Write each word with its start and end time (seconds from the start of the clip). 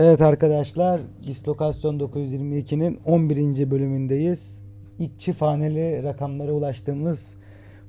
Evet 0.00 0.22
arkadaşlar, 0.22 1.00
Dislokasyon 1.26 1.98
922'nin 1.98 3.00
11. 3.04 3.70
bölümündeyiz. 3.70 4.62
İlk 4.98 5.20
çift 5.20 5.42
haneli 5.42 6.02
rakamlara 6.02 6.52
ulaştığımız 6.52 7.36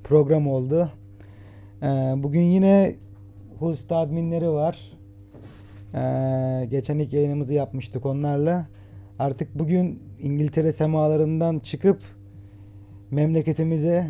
program 0.04 0.48
oldu. 0.48 0.92
Ee, 1.84 1.86
bugün 2.18 2.42
yine 2.42 2.96
Hulst 3.60 3.92
adminleri 3.92 4.50
var. 4.50 4.92
Ee, 5.94 6.68
geçen 6.72 7.00
ilk 7.00 7.14
yayınımızı 7.14 7.54
yapmıştık 7.54 8.06
onlarla. 8.06 8.68
Artık 9.20 9.60
bugün 9.60 10.00
İngiltere 10.20 10.72
semalarından 10.72 11.60
çıkıp 11.60 12.00
memleketimize 13.12 14.08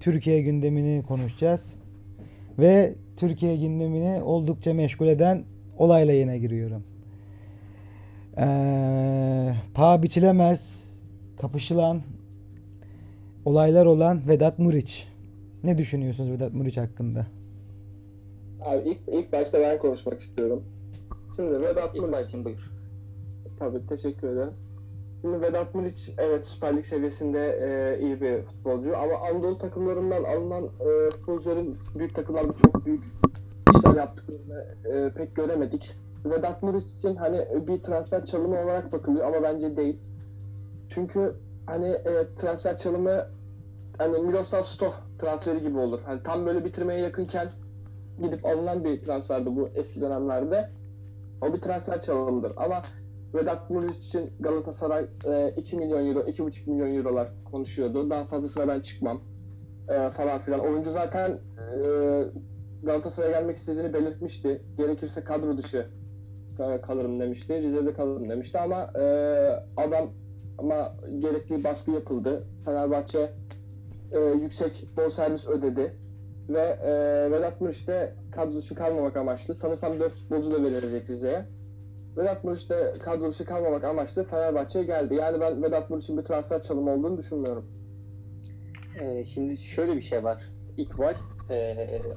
Türkiye 0.00 0.42
gündemini 0.42 1.02
konuşacağız. 1.02 1.74
Ve 2.58 2.94
Türkiye 3.16 3.56
gündemini 3.56 4.22
oldukça 4.22 4.74
meşgul 4.74 5.06
eden 5.06 5.44
olayla 5.78 6.14
yine 6.14 6.38
giriyorum. 6.38 6.93
Ee, 8.38 9.54
paha 9.74 10.02
biçilemez, 10.02 10.84
kapışılan 11.40 12.02
olaylar 13.44 13.86
olan 13.86 14.28
Vedat 14.28 14.58
Muriç. 14.58 15.08
Ne 15.64 15.78
düşünüyorsunuz 15.78 16.30
Vedat 16.30 16.52
Muriç 16.52 16.76
hakkında? 16.76 17.26
Abi 18.64 18.88
ilk, 18.88 18.98
ilk 19.08 19.32
başta 19.32 19.60
ben 19.60 19.78
konuşmak 19.78 20.20
istiyorum. 20.20 20.62
Şimdi 21.36 21.60
Vedat 21.60 21.94
Muriç, 21.96 22.34
buyur. 22.44 22.70
tabii 23.58 23.86
teşekkür 23.86 24.28
ederim. 24.28 24.52
Şimdi 25.22 25.40
Vedat 25.40 25.74
Muriç 25.74 26.10
evet 26.18 26.46
Süper 26.46 26.76
Lig 26.76 26.86
seviyesinde 26.86 27.58
e, 27.62 28.00
iyi 28.02 28.20
bir 28.20 28.42
futbolcu 28.42 28.96
ama 28.96 29.14
Anadolu 29.30 29.58
takımlarından 29.58 30.24
alınan 30.24 30.64
e, 30.64 31.10
futbolcuların 31.10 31.76
büyük 31.98 32.14
takımlarda 32.14 32.52
çok 32.64 32.86
büyük 32.86 33.04
işler 33.76 33.94
yaptıklarını 33.94 34.64
e, 34.84 35.12
pek 35.14 35.36
göremedik. 35.36 36.03
Vedat 36.24 36.62
Muriç 36.62 36.84
için 36.98 37.16
hani 37.16 37.46
bir 37.66 37.82
transfer 37.82 38.26
çalımı 38.26 38.62
olarak 38.62 38.92
bakılıyor 38.92 39.26
ama 39.26 39.42
bence 39.42 39.76
değil. 39.76 40.00
Çünkü 40.90 41.34
hani 41.66 41.86
e, 41.86 42.34
transfer 42.38 42.76
çalımı 42.76 43.26
hani 43.98 44.18
Miroslav 44.18 44.64
Stoh 44.64 44.94
transferi 45.22 45.60
gibi 45.62 45.78
olur. 45.78 46.00
Hani 46.04 46.22
tam 46.22 46.46
böyle 46.46 46.64
bitirmeye 46.64 47.00
yakınken 47.00 47.48
gidip 48.22 48.46
alınan 48.46 48.84
bir 48.84 49.02
transferdi 49.02 49.56
bu 49.56 49.68
eski 49.74 50.00
dönemlerde. 50.00 50.70
O 51.42 51.54
bir 51.54 51.60
transfer 51.60 52.00
çalımıdır. 52.00 52.52
Ama 52.56 52.82
Vedat 53.34 53.70
Muriç 53.70 53.96
için 53.96 54.30
Galatasaray 54.40 55.06
e, 55.24 55.54
2 55.56 55.76
milyon 55.76 56.06
euro, 56.06 56.20
2,5 56.20 56.70
milyon 56.70 56.94
eurolar 56.94 57.28
konuşuyordu. 57.52 58.10
Daha 58.10 58.24
fazlasına 58.24 58.68
ben 58.68 58.80
çıkmam 58.80 59.20
e, 59.88 60.10
falan 60.10 60.40
filan. 60.40 60.60
Oyuncu 60.60 60.90
zaten 60.90 61.30
e, 61.30 61.86
Galatasaray'a 62.82 63.40
gelmek 63.40 63.58
istediğini 63.58 63.94
belirtmişti. 63.94 64.62
Gerekirse 64.76 65.24
kadro 65.24 65.58
dışı 65.58 65.78
e, 65.78 66.03
kalırım 66.56 67.20
demişti. 67.20 67.62
Rize'de 67.62 67.92
kalırım 67.94 68.28
demişti 68.30 68.58
ama 68.58 68.90
e, 69.00 69.04
adam 69.76 70.10
ama 70.58 70.92
gerekli 71.18 71.64
baskı 71.64 71.90
yapıldı. 71.90 72.44
Fenerbahçe 72.64 73.30
e, 74.12 74.20
yüksek 74.20 74.88
bonservis 74.96 75.48
ödedi 75.48 75.96
ve 76.48 76.60
e, 76.60 76.92
Vedat 77.30 77.60
Muriç 77.60 77.88
de 77.88 78.14
kadro 78.32 78.54
dışı 78.56 78.74
kalmamak 78.74 79.16
amaçlı. 79.16 79.54
Sanırsam 79.54 80.00
4 80.00 80.12
futbolcu 80.12 80.52
da 80.52 80.62
verilecek 80.62 81.08
Rize'ye. 81.10 81.44
Vedat 82.16 82.44
Muriç 82.44 82.70
de 82.70 82.92
kadro 83.04 83.28
dışı 83.30 83.44
kalmamak 83.44 83.84
amaçlı 83.84 84.24
Fenerbahçe'ye 84.24 84.84
geldi. 84.84 85.14
Yani 85.14 85.40
ben 85.40 85.62
Vedat 85.62 85.90
Muriç'in 85.90 86.18
bir 86.18 86.22
transfer 86.22 86.62
çalımı 86.62 86.90
olduğunu 86.94 87.18
düşünmüyorum. 87.18 87.66
Ee, 89.00 89.24
şimdi 89.24 89.56
şöyle 89.58 89.96
bir 89.96 90.00
şey 90.00 90.24
var. 90.24 90.42
İkbal, 90.76 91.14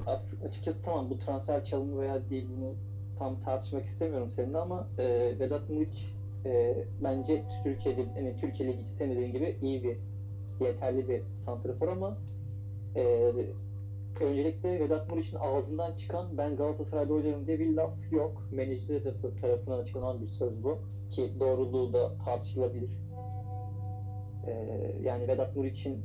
as- 0.07 0.43
açıkçası 0.45 0.83
tamam 0.83 1.09
bu 1.09 1.19
transfer 1.19 1.65
çalımı 1.65 2.01
veya 2.01 2.29
değil 2.29 2.47
bunu 2.57 2.73
tam 3.19 3.41
tartışmak 3.41 3.85
istemiyorum 3.85 4.31
seninle 4.35 4.57
ama 4.57 4.87
ee, 4.99 5.35
Vedat 5.39 5.69
Muriç 5.69 6.07
ee, 6.45 6.85
bence 7.03 7.43
Türkiye'de 7.63 8.01
yani 8.01 8.35
Türkiye 8.41 8.69
Ligi 8.69 8.85
senin 8.85 9.15
dediğin 9.15 9.33
gibi 9.33 9.57
iyi 9.61 9.83
bir 9.83 9.97
yeterli 10.65 11.09
bir 11.09 11.21
santrafor 11.45 11.87
ama 11.87 12.17
ee, 12.95 13.31
öncelikle 14.21 14.79
Vedat 14.79 15.09
Muriç'in 15.11 15.37
ağzından 15.37 15.95
çıkan 15.95 16.37
ben 16.37 16.55
Galatasaray'da 16.55 17.13
oynarım 17.13 17.47
diye 17.47 17.59
bir 17.59 17.73
laf 17.73 18.11
yok. 18.11 18.49
Menajeri 18.51 19.05
de 19.05 19.13
tarafından 19.41 19.79
açıklanan 19.79 20.21
bir 20.21 20.27
söz 20.27 20.63
bu 20.63 20.77
ki 21.11 21.31
doğruluğu 21.39 21.93
da 21.93 22.17
tartışılabilir. 22.25 22.89
Ee, 24.47 24.95
yani 25.01 25.27
Vedat 25.27 25.55
Muriç'in 25.55 26.01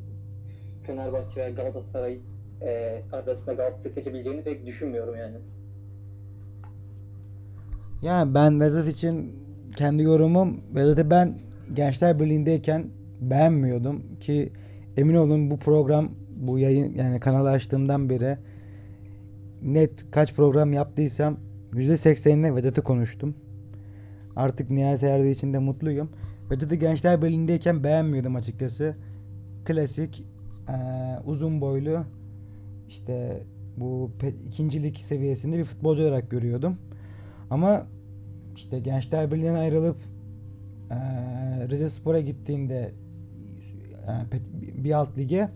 Fenerbahçe 0.87 1.41
ve 1.41 1.51
Galatasaray 1.51 2.21
e, 2.63 3.03
arasında 3.13 3.53
Galatasaray 3.53 3.93
seçebileceğini 3.93 4.45
pek 4.45 4.67
düşünmüyorum 4.67 5.17
yani. 5.17 5.37
Yani 8.03 8.35
ben 8.35 8.61
Vedat 8.61 8.89
için 8.89 9.33
kendi 9.77 10.03
yorumum 10.03 10.61
Vedat'ı 10.75 11.11
ben 11.11 11.39
Gençler 11.75 12.21
Birliği'ndeyken 12.21 12.87
beğenmiyordum 13.21 14.03
ki 14.21 14.53
emin 14.97 15.15
olun 15.15 15.51
bu 15.51 15.57
program 15.59 16.09
bu 16.37 16.59
yayın 16.59 16.95
yani 16.95 17.21
kanalı 17.21 17.51
açtığımdan 17.51 18.09
beri 18.11 18.37
net 19.63 20.11
kaç 20.11 20.35
program 20.35 20.73
yaptıysam 20.73 21.37
%80'ine 21.73 22.57
Vedat'ı 22.57 22.83
konuştum. 22.83 23.35
Artık 24.37 24.71
nihayet 24.71 25.03
erdiği 25.03 25.35
için 25.35 25.55
de 25.55 25.59
mutluyum. 25.59 26.11
Vedat'ı 26.51 26.75
Gençler 26.75 27.23
Birliği'ndeyken 27.23 27.85
beğenmiyordum 27.85 28.37
açıkçası. 28.37 28.97
Klasik 29.65 30.25
eee, 30.69 30.75
uzun 31.27 31.61
boylu 31.61 32.05
işte 32.89 33.43
bu 33.77 34.11
ikincilik 34.49 34.99
seviyesinde 35.01 35.59
bir 35.59 35.65
futbolcu 35.65 36.03
olarak 36.03 36.31
görüyordum. 36.31 36.77
Ama 37.53 37.87
işte 38.57 38.81
Gençler 38.81 39.31
Birliği'nden 39.31 39.55
ayrılıp 39.55 39.97
eee 40.91 40.97
Rize 41.69 41.91
Spor'a 41.91 42.21
gittiğinde 42.21 42.93
pe- 44.07 44.85
bir 44.85 44.93
alt 44.93 45.19
lige 45.19 45.49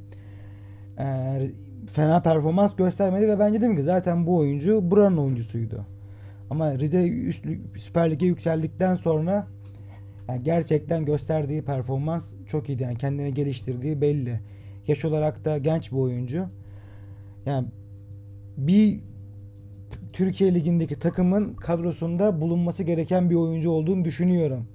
eee, 0.99 1.51
fena 1.91 2.23
performans 2.23 2.77
göstermedi 2.77 3.29
ve 3.29 3.39
bence 3.39 3.61
dedim 3.61 3.77
ki 3.77 3.83
zaten 3.83 4.27
bu 4.27 4.37
oyuncu 4.37 4.91
buranın 4.91 5.17
oyuncusuydu. 5.17 5.87
Ama 6.51 6.79
Rize 6.79 7.09
üst 7.09 7.45
Süper 7.77 8.11
Lig'e 8.11 8.27
yükseldikten 8.27 8.95
sonra 8.95 9.47
yani 10.29 10.43
gerçekten 10.43 11.05
gösterdiği 11.05 11.63
performans 11.63 12.35
çok 12.47 12.69
iyiydi. 12.69 12.83
Yani 12.83 12.99
kendini 12.99 13.35
geliştirdiği 13.35 14.01
belli. 14.01 14.41
Yaş 14.87 15.05
olarak 15.05 15.45
da 15.45 15.59
genç 15.59 15.93
bir 15.93 15.97
oyuncu. 15.97 16.47
Yani 17.47 17.67
bir 18.57 19.01
Türkiye 20.17 20.55
Ligi'ndeki 20.55 20.99
takımın 20.99 21.55
kadrosunda 21.55 22.41
bulunması 22.41 22.83
gereken 22.83 23.31
bir 23.31 23.35
oyuncu 23.35 23.71
olduğunu 23.71 24.05
düşünüyorum. 24.05 24.67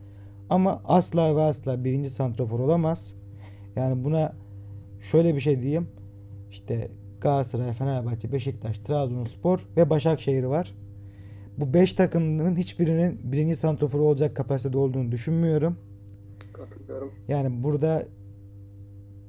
Ama 0.49 0.81
asla 0.85 1.35
ve 1.35 1.41
asla 1.41 1.83
birinci 1.83 2.09
santrafor 2.09 2.59
olamaz. 2.59 3.15
Yani 3.75 4.03
buna 4.03 4.33
şöyle 5.11 5.35
bir 5.35 5.39
şey 5.41 5.61
diyeyim. 5.61 5.87
İşte 6.51 6.91
Galatasaray, 7.21 7.73
Fenerbahçe, 7.73 8.31
Beşiktaş, 8.31 8.79
Trabzonspor 8.79 9.67
ve 9.77 9.89
Başakşehir 9.89 10.43
var. 10.43 10.75
Bu 11.57 11.73
5 11.73 11.93
takımın 11.93 12.55
hiçbirinin 12.55 13.19
birinci 13.23 13.55
santraforu 13.55 14.03
olacak 14.03 14.35
kapasitede 14.35 14.77
olduğunu 14.77 15.11
düşünmüyorum. 15.11 15.77
Katılıyorum. 16.53 17.11
Yani 17.27 17.63
burada 17.63 18.05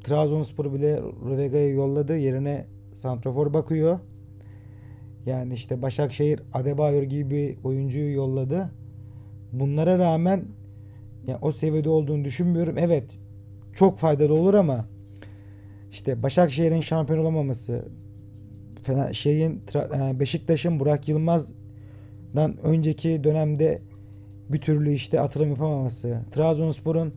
Trabzonspor 0.04 0.72
bile 0.72 1.00
Rodega'yı 1.00 1.74
yolladı. 1.74 2.16
Yerine 2.16 2.66
santrafor 2.94 3.54
bakıyor. 3.54 3.98
Yani 5.26 5.54
işte 5.54 5.82
Başakşehir 5.82 6.40
Adebayor 6.52 7.02
gibi 7.02 7.30
bir 7.30 7.64
oyuncuyu 7.64 8.14
yolladı. 8.14 8.70
Bunlara 9.52 9.98
rağmen 9.98 10.44
ya 11.26 11.38
o 11.42 11.52
seviyede 11.52 11.88
olduğunu 11.88 12.24
düşünmüyorum. 12.24 12.78
Evet 12.78 13.04
çok 13.74 13.98
faydalı 13.98 14.34
olur 14.34 14.54
ama 14.54 14.86
işte 15.90 16.22
Başakşehir'in 16.22 16.80
şampiyon 16.80 17.18
olamaması, 17.18 17.84
Fener, 18.82 19.12
şeyin 19.12 19.62
e, 19.74 20.20
Beşiktaş'ın 20.20 20.80
Burak 20.80 21.08
Yılmaz'dan 21.08 22.56
önceki 22.62 23.24
dönemde 23.24 23.82
bir 24.48 24.60
türlü 24.60 24.92
işte 24.92 25.20
atılım 25.20 25.48
yapamaması, 25.48 26.20
Trabzonspor'un 26.32 27.14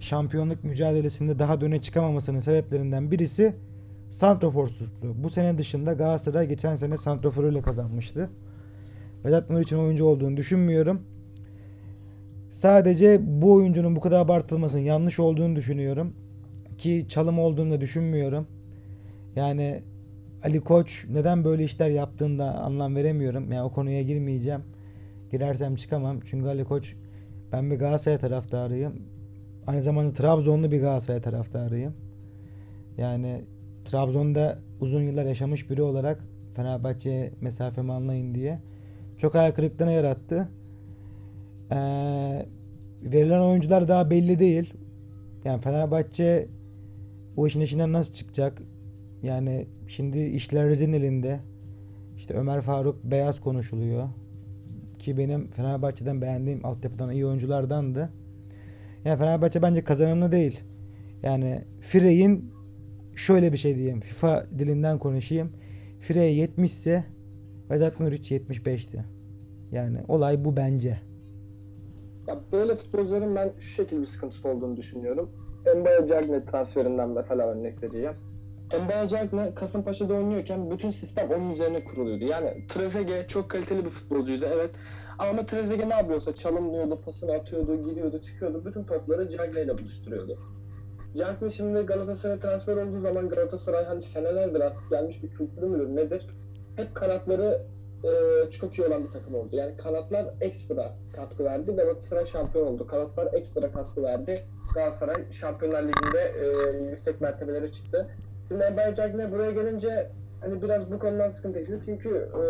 şampiyonluk 0.00 0.64
mücadelesinde 0.64 1.38
daha 1.38 1.60
da 1.60 1.66
öne 1.66 1.82
çıkamamasının 1.82 2.40
sebeplerinden 2.40 3.10
birisi 3.10 3.54
santraforsuzluğu. 4.18 5.14
Bu 5.22 5.30
sene 5.30 5.58
dışında 5.58 5.92
Galatasaray 5.92 6.48
geçen 6.48 6.74
sene 6.74 6.96
santraforuyla 6.96 7.62
kazanmıştı. 7.62 8.30
Vedat 9.24 9.50
Muriç'in 9.50 9.78
oyuncu 9.78 10.04
olduğunu 10.04 10.36
düşünmüyorum. 10.36 11.02
Sadece 12.50 13.20
bu 13.22 13.52
oyuncunun 13.52 13.96
bu 13.96 14.00
kadar 14.00 14.20
abartılmasının 14.20 14.82
yanlış 14.82 15.18
olduğunu 15.18 15.56
düşünüyorum. 15.56 16.14
Ki 16.78 17.06
çalım 17.08 17.38
olduğunu 17.38 17.70
da 17.70 17.80
düşünmüyorum. 17.80 18.46
Yani 19.36 19.82
Ali 20.44 20.60
Koç 20.60 21.04
neden 21.08 21.44
böyle 21.44 21.64
işler 21.64 21.88
yaptığında 21.88 22.54
anlam 22.54 22.96
veremiyorum. 22.96 23.52
Yani 23.52 23.62
o 23.62 23.72
konuya 23.72 24.02
girmeyeceğim. 24.02 24.62
Girersem 25.30 25.76
çıkamam. 25.76 26.20
Çünkü 26.20 26.48
Ali 26.48 26.64
Koç 26.64 26.94
ben 27.52 27.70
bir 27.70 27.76
Galatasaray 27.76 28.18
taraftarıyım. 28.18 29.02
Aynı 29.66 29.82
zamanda 29.82 30.12
Trabzonlu 30.12 30.70
bir 30.70 30.80
Galatasaray 30.80 31.20
taraftarıyım. 31.20 31.94
Yani 32.96 33.44
Trabzon'da 33.90 34.58
uzun 34.80 35.02
yıllar 35.02 35.24
yaşamış 35.24 35.70
biri 35.70 35.82
olarak 35.82 36.24
Fenerbahçe'ye 36.56 37.32
mesafemi 37.40 37.92
anlayın 37.92 38.34
diye 38.34 38.58
çok 39.18 39.34
hayal 39.34 39.52
kırıklığına 39.52 39.92
yarattı. 39.92 40.48
Ee, 41.70 41.76
verilen 43.02 43.40
oyuncular 43.40 43.88
daha 43.88 44.10
belli 44.10 44.38
değil. 44.38 44.74
Yani 45.44 45.60
Fenerbahçe 45.60 46.48
bu 47.36 47.46
işin 47.46 47.60
içinden 47.60 47.92
nasıl 47.92 48.14
çıkacak? 48.14 48.62
Yani 49.22 49.66
şimdi 49.88 50.18
işler 50.18 50.68
Rez'in 50.68 50.92
elinde. 50.92 51.40
İşte 52.16 52.34
Ömer 52.34 52.60
Faruk 52.60 53.04
Beyaz 53.04 53.40
konuşuluyor. 53.40 54.08
Ki 54.98 55.18
benim 55.18 55.50
Fenerbahçe'den 55.50 56.22
beğendiğim 56.22 56.66
altyapıdan 56.66 57.10
iyi 57.10 57.26
oyunculardandı. 57.26 58.10
Yani 59.04 59.18
Fenerbahçe 59.18 59.62
bence 59.62 59.84
kazananı 59.84 60.32
değil. 60.32 60.60
Yani 61.22 61.64
Frey'in 61.80 62.57
şöyle 63.18 63.52
bir 63.52 63.58
şey 63.58 63.76
diyeyim. 63.76 64.00
FIFA 64.00 64.46
dilinden 64.58 64.98
konuşayım. 64.98 65.52
Frey 66.00 66.36
70 66.36 66.70
ise 66.70 67.04
Vedat 67.70 68.00
Muriç 68.00 68.30
75'ti. 68.30 69.04
Yani 69.72 69.98
olay 70.08 70.44
bu 70.44 70.56
bence. 70.56 71.00
Ya 72.28 72.40
böyle 72.52 72.74
futbolcuların 72.74 73.36
ben 73.36 73.52
şu 73.58 73.70
şekilde 73.70 74.00
bir 74.00 74.06
sıkıntısı 74.06 74.48
olduğunu 74.48 74.76
düşünüyorum. 74.76 75.30
Mbaya 75.76 76.06
Cagne 76.06 76.44
transferinden 76.44 77.08
mesela 77.08 77.46
örnek 77.46 77.82
vereceğim. 77.82 78.14
Mbaya 78.84 79.08
Cagne 79.08 79.54
Kasımpaşa'da 79.54 80.14
oynuyorken 80.14 80.70
bütün 80.70 80.90
sistem 80.90 81.30
onun 81.30 81.50
üzerine 81.50 81.84
kuruluyordu. 81.84 82.24
Yani 82.24 82.66
Trezeguet 82.68 83.28
çok 83.28 83.50
kaliteli 83.50 83.84
bir 83.84 83.90
futbolcuydu 83.90 84.46
evet. 84.54 84.70
Ama 85.18 85.46
Trezeguet 85.46 85.86
ne 85.86 85.94
yapıyorsa 85.94 86.34
çalımlıyordu, 86.34 87.00
pasını 87.00 87.32
atıyordu, 87.32 87.82
gidiyordu, 87.90 88.22
çıkıyordu. 88.22 88.64
Bütün 88.64 88.84
topları 88.84 89.30
Cagne 89.36 89.62
ile 89.62 89.78
buluşturuyordu. 89.78 90.38
Cagne 91.16 91.50
şimdi 91.50 91.80
Galatasaray 91.80 92.40
transfer 92.40 92.76
olduğu 92.76 93.00
zaman 93.00 93.28
Galatasaray 93.28 93.84
hani 93.84 94.02
senelerdir 94.02 94.60
artık 94.60 94.90
gelmiş 94.90 95.22
bir 95.22 95.30
kültürü 95.30 95.66
müdür 95.66 95.96
nedir? 95.96 96.26
Hep 96.76 96.94
kanatları 96.94 97.62
e, 98.04 98.10
çok 98.50 98.78
iyi 98.78 98.86
olan 98.86 99.04
bir 99.04 99.10
takım 99.10 99.34
oldu. 99.34 99.48
Yani 99.52 99.76
kanatlar 99.76 100.26
ekstra 100.40 100.94
katkı 101.16 101.44
verdi. 101.44 101.76
Galatasaray 101.76 102.26
şampiyon 102.26 102.66
oldu. 102.66 102.86
Kanatlar 102.86 103.32
ekstra 103.32 103.72
katkı 103.72 104.02
verdi. 104.02 104.44
Galatasaray 104.74 105.32
Şampiyonlar 105.32 105.82
Ligi'nde 105.82 106.32
e, 106.40 106.90
yüksek 106.90 107.20
mertebelere 107.20 107.72
çıktı. 107.72 108.06
Şimdi 108.48 108.62
Emre 108.62 108.94
Cagney 108.96 109.32
buraya 109.32 109.50
gelince 109.50 110.10
hani 110.40 110.62
biraz 110.62 110.92
bu 110.92 110.98
konudan 110.98 111.30
sıkıntı 111.30 111.58
yaşadı. 111.58 111.80
Çünkü 111.84 112.08
e, 112.08 112.42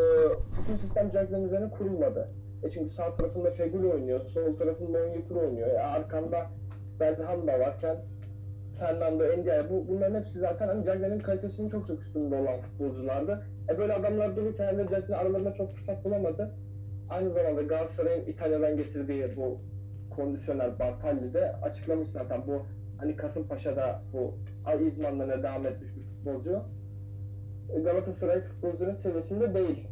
bütün 0.60 0.76
sistem 0.76 1.10
Cagney'in 1.12 1.46
üzerine 1.46 1.70
kurulmadı. 1.70 2.28
E 2.62 2.70
çünkü 2.70 2.90
sağ 2.94 3.16
tarafında 3.16 3.50
Feguli 3.50 3.86
oynuyor, 3.86 4.20
sol 4.20 4.56
tarafında 4.58 4.98
Onyekuru 4.98 5.40
oynuyor. 5.40 5.68
E, 5.68 5.78
arkanda 5.78 6.46
Belhanda 7.00 7.60
varken 7.60 7.96
Fernando, 8.78 9.24
Endiaye 9.24 9.70
bu, 9.70 9.88
bunların 9.88 10.20
hepsi 10.20 10.38
zaten 10.38 10.68
hani 10.68 10.84
Cagney'in 10.84 11.18
kalitesinin 11.18 11.70
çok 11.70 11.86
çok 11.86 12.02
üstünde 12.02 12.34
olan 12.34 12.60
futbolculardı. 12.60 13.42
E 13.68 13.78
böyle 13.78 13.92
adamlar 13.92 14.36
dururken 14.36 14.78
de 14.78 14.86
Cagney 14.90 15.18
aralarında 15.18 15.54
çok 15.54 15.74
fırsat 15.74 16.04
bulamadı. 16.04 16.54
Aynı 17.08 17.32
zamanda 17.32 17.62
Galatasaray'ın 17.62 18.26
İtalya'dan 18.26 18.76
getirdiği 18.76 19.36
bu 19.36 19.58
kondisyoner 20.16 20.78
Bartalli 20.78 21.34
de 21.34 21.52
açıklamış 21.52 22.08
zaten 22.08 22.40
bu 22.46 22.62
hani 22.98 23.16
Kasımpaşa'da 23.16 24.02
bu 24.12 24.34
idmanlarına 24.80 25.42
devam 25.42 25.66
etmiş 25.66 25.96
bir 25.96 26.02
futbolcu. 26.02 26.62
E, 27.74 27.80
Galatasaray 27.80 28.40
futbolcuların 28.40 28.94
seviyesinde 28.94 29.54
değil 29.54 29.86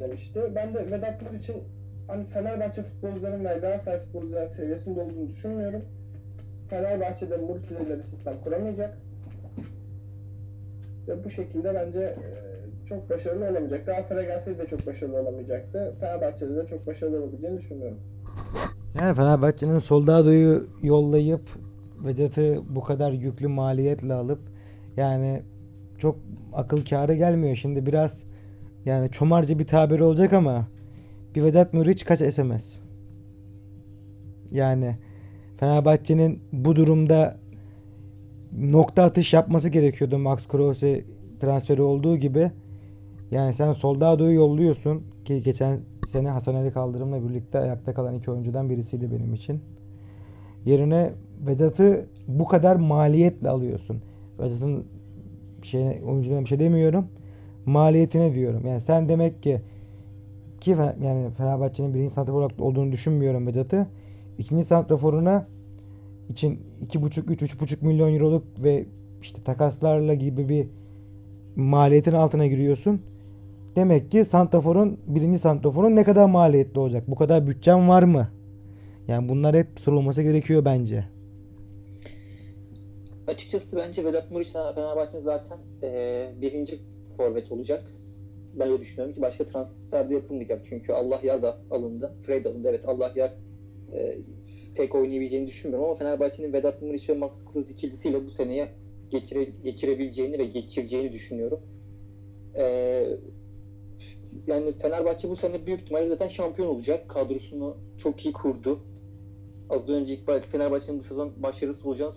demişti. 0.00 0.40
Ben 0.54 0.74
de 0.74 0.90
Vedat 0.90 1.22
Muriç 1.22 1.42
için 1.42 1.62
hani 2.08 2.24
Fenerbahçe 2.24 2.82
futbolcuların 2.82 3.44
ve 3.44 3.58
Galatasaray 3.58 4.00
futbolcuların 4.00 4.52
seviyesinde 4.52 5.00
olduğunu 5.00 5.28
düşünmüyorum. 5.28 5.82
Fenerbahçe'de 6.70 7.36
Muriç 7.36 7.70
ile 7.70 7.80
bir 7.80 8.16
sistem 8.16 8.34
kuramayacak. 8.44 8.98
Ve 11.08 11.24
bu 11.24 11.30
şekilde 11.30 11.74
bence 11.74 11.98
e, 11.98 12.24
çok 12.88 13.10
başarılı 13.10 13.44
olamayacak. 13.44 13.86
Galatasaray 13.86 14.26
gelseydi 14.26 14.58
de 14.58 14.66
çok 14.66 14.86
başarılı 14.86 15.20
olamayacaktı. 15.20 15.94
Fenerbahçe'de 16.00 16.56
de 16.56 16.66
çok 16.66 16.86
başarılı 16.86 17.22
olabileceğini 17.22 17.58
düşünmüyorum. 17.58 17.98
Yani 19.00 19.16
Fenerbahçe'nin 19.16 19.78
Soldado'yu 19.78 20.68
yollayıp 20.82 21.42
Vedat'ı 22.04 22.60
bu 22.68 22.80
kadar 22.80 23.12
yüklü 23.12 23.48
maliyetle 23.48 24.12
alıp 24.12 24.40
yani 24.96 25.42
çok 25.98 26.18
akıl 26.52 26.84
kârı 26.84 27.14
gelmiyor. 27.14 27.56
Şimdi 27.56 27.86
biraz 27.86 28.26
yani 28.84 29.10
çomarca 29.10 29.58
bir 29.58 29.66
tabir 29.66 30.00
olacak 30.00 30.32
ama 30.32 30.68
bir 31.34 31.42
Vedat 31.42 31.72
Muriç 31.74 32.04
kaç 32.04 32.18
SMS? 32.18 32.78
Yani 34.50 34.96
Fenerbahçe'nin 35.60 36.40
bu 36.52 36.76
durumda 36.76 37.36
nokta 38.60 39.02
atış 39.02 39.32
yapması 39.32 39.68
gerekiyordu 39.68 40.18
Max 40.18 40.48
Kruse 40.48 41.04
transferi 41.40 41.82
olduğu 41.82 42.16
gibi. 42.16 42.50
Yani 43.30 43.54
sen 43.54 43.72
Soldado'yu 43.72 44.34
yolluyorsun 44.34 45.02
ki 45.24 45.42
geçen 45.42 45.80
sene 46.06 46.28
Hasan 46.28 46.54
Ali 46.54 46.72
Kaldırım'la 46.72 47.28
birlikte 47.28 47.58
ayakta 47.58 47.94
kalan 47.94 48.14
iki 48.14 48.30
oyuncudan 48.30 48.70
birisiydi 48.70 49.10
benim 49.10 49.34
için. 49.34 49.60
Yerine 50.64 51.12
Vedat'ı 51.46 52.06
bu 52.28 52.48
kadar 52.48 52.76
maliyetle 52.76 53.48
alıyorsun. 53.48 54.02
Vedat'ın 54.38 54.84
şey, 55.62 55.82
oyuncularına 55.82 56.40
bir 56.42 56.48
şey 56.48 56.58
demiyorum. 56.58 57.06
Maliyetine 57.66 58.34
diyorum. 58.34 58.66
Yani 58.66 58.80
sen 58.80 59.08
demek 59.08 59.42
ki 59.42 59.60
ki 60.60 60.70
yani 61.02 61.30
Fenerbahçe'nin 61.30 61.94
birinci 61.94 62.14
santrafor 62.14 62.40
olarak 62.40 62.60
olduğunu 62.60 62.92
düşünmüyorum 62.92 63.46
Vedat'ı. 63.46 63.86
İkinci 64.40 64.64
santraforuna 64.64 65.46
için 66.28 66.60
2,5-3-3,5 66.86 67.84
milyon 67.86 68.14
euroluk 68.14 68.44
ve 68.64 68.86
işte 69.22 69.42
takaslarla 69.42 70.14
gibi 70.14 70.48
bir 70.48 70.66
maliyetin 71.56 72.12
altına 72.12 72.46
giriyorsun. 72.46 73.02
Demek 73.76 74.10
ki 74.10 74.24
santraforun 74.24 74.98
birinci 75.06 75.38
santraforun 75.38 75.96
ne 75.96 76.04
kadar 76.04 76.26
maliyetli 76.26 76.80
olacak? 76.80 77.04
Bu 77.08 77.14
kadar 77.14 77.46
bütçen 77.46 77.88
var 77.88 78.02
mı? 78.02 78.28
Yani 79.08 79.28
bunlar 79.28 79.56
hep 79.56 79.66
sorulması 79.80 80.22
gerekiyor 80.22 80.64
bence. 80.64 81.04
Açıkçası 83.26 83.76
bence 83.76 84.04
Vedat 84.04 84.30
Muriç 84.30 84.48
Fenerbahçe'nin 84.52 85.22
zaten 85.22 85.58
e, 85.82 86.30
birinci 86.42 86.78
forvet 87.16 87.52
olacak. 87.52 87.82
Ben 88.58 88.68
öyle 88.68 88.80
düşünüyorum 88.80 89.14
ki 89.14 89.22
başka 89.22 89.46
transfer 89.46 90.10
de 90.10 90.14
yapılmayacak. 90.14 90.62
Çünkü 90.68 90.92
Allah 90.92 91.20
Yar 91.22 91.42
da 91.42 91.56
alındı. 91.70 92.12
Fred 92.22 92.44
alındı. 92.44 92.68
Evet 92.68 92.88
Allah 92.88 93.12
Yar 93.16 93.32
e, 93.94 94.18
pek 94.74 94.94
oynayabileceğini 94.94 95.46
düşünmüyorum 95.46 95.86
ama 95.86 95.94
Fenerbahçe'nin 95.94 96.52
Vedat 96.52 96.82
Muriç 96.82 97.08
ve 97.08 97.14
Max 97.14 97.44
Kruse 97.52 97.72
ikilisiyle 97.72 98.26
bu 98.26 98.30
seneye 98.30 98.68
geçire, 99.10 99.44
geçirebileceğini 99.44 100.38
ve 100.38 100.44
geçireceğini 100.44 101.12
düşünüyorum. 101.12 101.60
E, 102.54 102.64
yani 104.46 104.72
Fenerbahçe 104.72 105.30
bu 105.30 105.36
sene 105.36 105.66
büyük 105.66 105.80
ihtimalle 105.80 106.08
zaten 106.08 106.28
şampiyon 106.28 106.68
olacak. 106.68 107.08
Kadrosunu 107.08 107.76
çok 107.98 108.26
iyi 108.26 108.32
kurdu. 108.32 108.80
Az 109.70 109.88
önce 109.88 110.14
ilk 110.14 110.28
belki 110.28 110.48
Fenerbahçe'nin 110.48 110.98
bu 110.98 111.04
sezon 111.04 111.32
başarısız 111.42 111.86
olacağını 111.86 112.14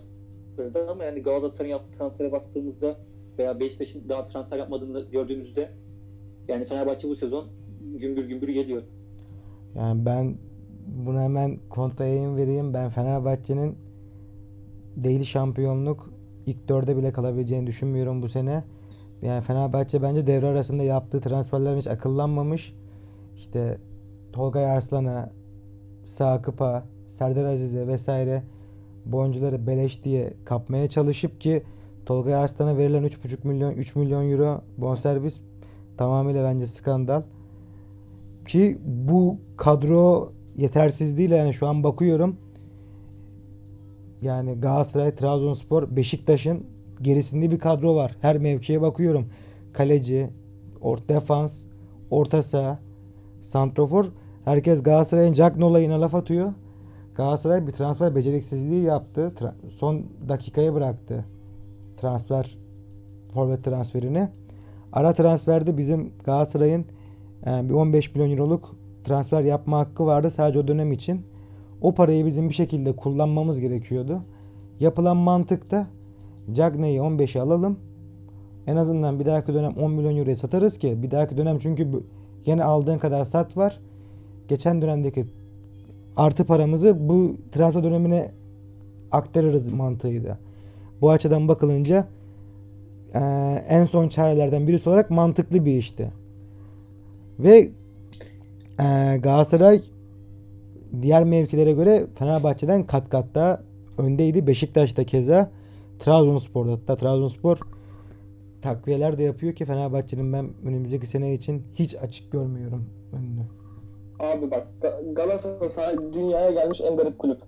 söyledi 0.56 0.78
ama 0.78 1.04
yani 1.04 1.22
Galatasaray'ın 1.22 1.74
yaptığı 1.76 1.98
transfere 1.98 2.32
baktığımızda 2.32 2.96
veya 3.38 3.60
Beşiktaş'ın 3.60 4.08
daha 4.08 4.24
transfer 4.24 4.58
yapmadığını 4.58 5.10
gördüğümüzde 5.10 5.70
yani 6.48 6.64
Fenerbahçe 6.64 7.08
bu 7.08 7.16
sezon 7.16 7.48
gümbür 7.94 8.24
gümbür 8.24 8.48
geliyor. 8.48 8.82
Yani 9.76 10.06
ben 10.06 10.36
buna 10.86 11.22
hemen 11.22 11.58
kontra 11.70 12.06
yayın 12.06 12.36
vereyim. 12.36 12.74
Ben 12.74 12.88
Fenerbahçe'nin 12.88 13.78
değil 14.96 15.24
şampiyonluk 15.24 16.10
ilk 16.46 16.68
dörde 16.68 16.96
bile 16.96 17.12
kalabileceğini 17.12 17.66
düşünmüyorum 17.66 18.22
bu 18.22 18.28
sene. 18.28 18.64
Yani 19.22 19.40
Fenerbahçe 19.40 20.02
bence 20.02 20.26
devre 20.26 20.46
arasında 20.46 20.82
yaptığı 20.82 21.20
transferlerin 21.20 21.78
hiç 21.78 21.86
akıllanmamış. 21.86 22.74
İşte 23.36 23.78
Tolga 24.32 24.60
Arslan'a, 24.60 25.30
Sakıp'a, 26.04 26.84
Serdar 27.08 27.44
Aziz'e 27.44 27.86
vesaire 27.86 28.42
bu 29.06 29.18
oyuncuları 29.18 29.66
beleş 29.66 30.04
diye 30.04 30.34
kapmaya 30.44 30.88
çalışıp 30.88 31.40
ki 31.40 31.62
Tolga 32.06 32.36
Arslan'a 32.36 32.76
verilen 32.76 33.04
3,5 33.04 33.48
milyon 33.48 33.72
3 33.72 33.96
milyon 33.96 34.30
euro 34.30 34.60
bonservis 34.78 35.40
tamamıyla 35.96 36.44
bence 36.44 36.66
skandal. 36.66 37.22
Ki 38.46 38.78
bu 38.84 39.38
kadro 39.56 40.32
yetersizliğiyle 40.56 41.36
yani 41.36 41.54
şu 41.54 41.66
an 41.66 41.84
bakıyorum 41.84 42.36
yani 44.24 44.60
Galatasaray, 44.60 45.14
Trabzonspor, 45.14 45.96
Beşiktaş'ın 45.96 46.66
gerisinde 47.02 47.50
bir 47.50 47.58
kadro 47.58 47.94
var. 47.94 48.16
Her 48.20 48.38
mevkiye 48.38 48.80
bakıyorum. 48.80 49.26
Kaleci, 49.72 50.30
orta 50.80 51.08
defans, 51.08 51.62
orta 52.10 52.42
saha, 52.42 52.78
santrofor. 53.40 54.04
Herkes 54.44 54.82
Galatasaray'ın 54.82 55.34
Jack 55.34 55.56
Nolay'ına 55.56 56.00
laf 56.00 56.14
atıyor. 56.14 56.52
Galatasaray 57.14 57.66
bir 57.66 57.72
transfer 57.72 58.14
beceriksizliği 58.14 58.82
yaptı. 58.82 59.32
Tra- 59.36 59.70
son 59.76 60.02
dakikaya 60.28 60.74
bıraktı 60.74 61.24
transfer 61.96 62.58
forvet 63.34 63.64
transferini. 63.64 64.28
Ara 64.92 65.12
transferde 65.12 65.78
bizim 65.78 66.12
Galatasaray'ın 66.24 66.84
e, 67.46 67.68
bir 67.68 67.74
15 67.74 68.14
milyon 68.14 68.30
euroluk 68.30 68.76
transfer 69.04 69.42
yapma 69.42 69.78
hakkı 69.78 70.06
vardı 70.06 70.30
sadece 70.30 70.58
o 70.58 70.68
dönem 70.68 70.92
için. 70.92 71.22
O 71.80 71.94
parayı 71.94 72.26
bizim 72.26 72.48
bir 72.48 72.54
şekilde 72.54 72.96
kullanmamız 72.96 73.60
gerekiyordu. 73.60 74.20
Yapılan 74.80 75.16
mantıkta 75.16 75.86
Cagney'i 76.52 76.98
15'e 76.98 77.40
alalım. 77.40 77.78
En 78.66 78.76
azından 78.76 79.20
bir 79.20 79.26
dahaki 79.26 79.54
dönem 79.54 79.72
10 79.72 79.90
milyon 79.90 80.16
euroya 80.16 80.36
satarız 80.36 80.78
ki 80.78 81.02
bir 81.02 81.10
dahaki 81.10 81.36
dönem 81.36 81.58
çünkü 81.58 81.88
yine 82.46 82.64
aldığın 82.64 82.98
kadar 82.98 83.24
sat 83.24 83.56
var. 83.56 83.80
Geçen 84.48 84.82
dönemdeki 84.82 85.24
artı 86.16 86.44
paramızı 86.44 87.08
bu 87.08 87.36
transfer 87.52 87.84
dönemine 87.84 88.30
aktarırız 89.12 89.68
mantığıydı. 89.68 90.38
Bu 91.00 91.10
açıdan 91.10 91.48
bakılınca 91.48 92.06
en 93.68 93.84
son 93.84 94.08
çarelerden 94.08 94.68
birisi 94.68 94.88
olarak 94.88 95.10
mantıklı 95.10 95.64
bir 95.64 95.72
işti. 95.72 96.10
Ve 97.38 97.70
eee, 98.80 99.16
Galatasaray 99.22 99.82
diğer 101.02 101.24
mevkilere 101.24 101.72
göre 101.72 102.06
Fenerbahçe'den 102.18 102.86
kat 102.86 103.08
kat 103.08 103.26
daha 103.34 103.60
öndeydi. 103.98 104.46
Beşiktaş'ta 104.46 105.04
keza 105.04 105.50
Trabzonspor'da 105.98 106.72
hatta 106.72 106.96
Trabzonspor 106.96 107.58
takviyeler 108.62 109.18
de 109.18 109.22
yapıyor 109.22 109.54
ki 109.54 109.64
Fenerbahçe'nin 109.64 110.32
ben 110.32 110.48
önümüzdeki 110.64 111.06
sene 111.06 111.34
için 111.34 111.62
hiç 111.74 111.94
açık 111.94 112.32
görmüyorum 112.32 112.86
önünü. 113.12 113.42
Abi 114.20 114.50
bak 114.50 114.66
Ga- 114.82 115.14
Galatasaray 115.14 115.96
dünyaya 116.12 116.50
gelmiş 116.50 116.80
en 116.80 116.96
garip 116.96 117.18
kulüp. 117.18 117.38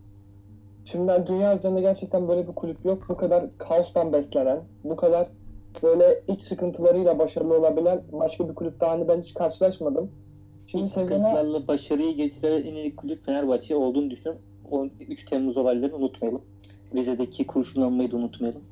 Şimdi 0.85 1.09
ben 1.09 1.27
dünya 1.27 1.59
üzerinde 1.59 1.81
gerçekten 1.81 2.29
böyle 2.29 2.49
bir 2.49 2.53
kulüp 2.55 2.85
yok. 2.85 3.07
Bu 3.09 3.17
kadar 3.17 3.45
kaostan 3.59 4.13
beslenen, 4.13 4.61
bu 4.85 4.97
kadar 4.97 5.29
böyle 5.83 6.21
iç 6.29 6.43
sıkıntılarıyla 6.43 7.19
başarılı 7.19 7.59
olabilen 7.59 8.03
başka 8.13 8.49
bir 8.49 8.55
kulüpte 8.55 8.87
hani 8.87 9.09
ben 9.09 9.21
hiç 9.21 9.35
karşılaşmadım. 9.35 10.11
Şimdi 10.67 10.89
sezona 10.89 11.69
başarıyı 11.69 12.17
geçiren 12.17 12.63
en 12.63 12.75
iyi 12.75 12.97
kulüp 12.97 13.23
Fenerbahçe 13.27 13.77
olduğunu 13.77 14.11
düşünüyorum. 14.11 14.43
13 14.71 15.25
Temmuz 15.25 15.57
olaylarını 15.57 15.97
unutmayalım. 15.97 16.43
Rize'deki 16.97 17.47
kurşunlanmayı 17.47 18.11
da 18.11 18.17
unutmayalım. 18.17 18.63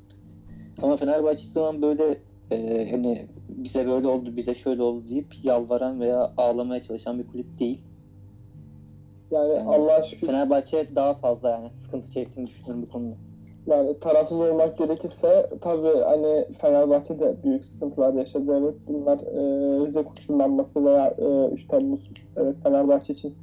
Ama 0.81 0.95
Fenerbahçe 0.95 1.47
zaman 1.47 1.81
böyle 1.81 2.17
e, 2.51 2.91
hani 2.91 3.27
bize 3.49 3.87
böyle 3.87 4.07
oldu, 4.07 4.37
bize 4.37 4.55
şöyle 4.55 4.81
oldu 4.81 5.09
deyip 5.09 5.27
yalvaran 5.43 5.99
veya 5.99 6.33
ağlamaya 6.37 6.81
çalışan 6.81 7.19
bir 7.19 7.27
kulüp 7.27 7.59
değil. 7.59 7.81
yani 9.31 9.49
Yani 9.49 9.69
Allah'a 9.69 10.01
şükür 10.01 10.27
Fenerbahçe 10.27 10.95
daha 10.95 11.13
fazla 11.13 11.49
yani 11.49 11.69
sıkıntı 11.83 12.11
çektiğini 12.11 12.47
düşünüyorum 12.47 12.85
bu 12.87 12.91
konuda. 12.91 13.15
Yani 13.67 13.99
tarafsız 13.99 14.39
olmak 14.41 14.77
gerekirse 14.77 15.47
tabii 15.61 15.99
hani 16.05 16.45
Fenerbahçe 16.61 17.43
büyük 17.43 17.65
sıkıntılar 17.65 18.13
yaşadı. 18.13 18.59
Evet 18.61 18.75
bunlar 18.87 19.17
e, 19.17 19.87
Rize 19.87 20.03
kurşunlanması 20.03 20.85
veya 20.85 21.07
e, 21.17 21.53
3 21.53 21.67
Temmuz 21.67 21.99
evet, 22.37 22.55
Fenerbahçe 22.63 23.13
için 23.13 23.35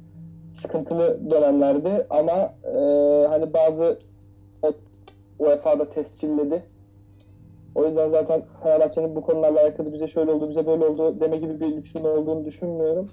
sıkıntılı 0.61 1.31
dönemlerdi 1.31 2.07
ama 2.09 2.53
e, 2.63 2.79
hani 3.27 3.53
bazı 3.53 3.99
UEFA'da 5.39 5.89
tescilledi. 5.89 6.63
O 7.75 7.85
yüzden 7.85 8.09
zaten 8.09 8.43
Fenerbahçe'nin 8.63 9.15
bu 9.15 9.21
konularla 9.21 9.61
alakalı 9.61 9.93
bize 9.93 10.07
şöyle 10.07 10.31
oldu, 10.31 10.49
bize 10.49 10.67
böyle 10.67 10.85
oldu 10.85 11.19
deme 11.19 11.37
gibi 11.37 11.59
bir 11.59 11.77
lüksünün 11.77 12.03
olduğunu 12.03 12.45
düşünmüyorum. 12.45 13.09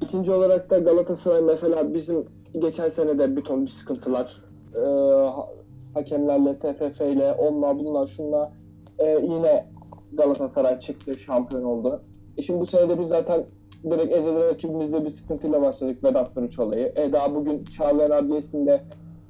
İkinci 0.00 0.32
olarak 0.32 0.70
da 0.70 0.78
Galatasaray 0.78 1.40
mesela 1.40 1.94
bizim 1.94 2.26
geçen 2.58 2.88
sene 2.88 3.18
de 3.18 3.36
bir 3.36 3.44
ton 3.44 3.66
bir 3.66 3.70
sıkıntılar 3.70 4.42
e, 4.74 4.80
ha- 5.26 5.48
hakemlerle, 5.96 6.58
TFF 6.58 7.00
ile, 7.00 7.32
onunla 7.32 7.78
bununla 7.78 8.06
şunla 8.06 8.52
e, 8.98 9.18
yine 9.22 9.66
Galatasaray 10.12 10.78
çıktı, 10.78 11.14
şampiyon 11.14 11.62
oldu. 11.62 12.02
E 12.36 12.42
şimdi 12.42 12.60
bu 12.60 12.66
sene 12.66 12.88
de 12.88 12.98
biz 12.98 13.08
zaten 13.08 13.44
direkt 13.84 14.12
ezeli 14.12 14.38
rakibimizde 14.38 15.04
bir 15.04 15.10
sıkıntıyla 15.10 15.62
başladık 15.62 16.04
Vedat 16.04 16.36
Muriç 16.36 16.58
olayı. 16.58 16.92
E 16.96 17.12
daha 17.12 17.34
bugün 17.34 17.60
Çağlayan 17.60 18.10
Adliyesi'nde 18.10 18.82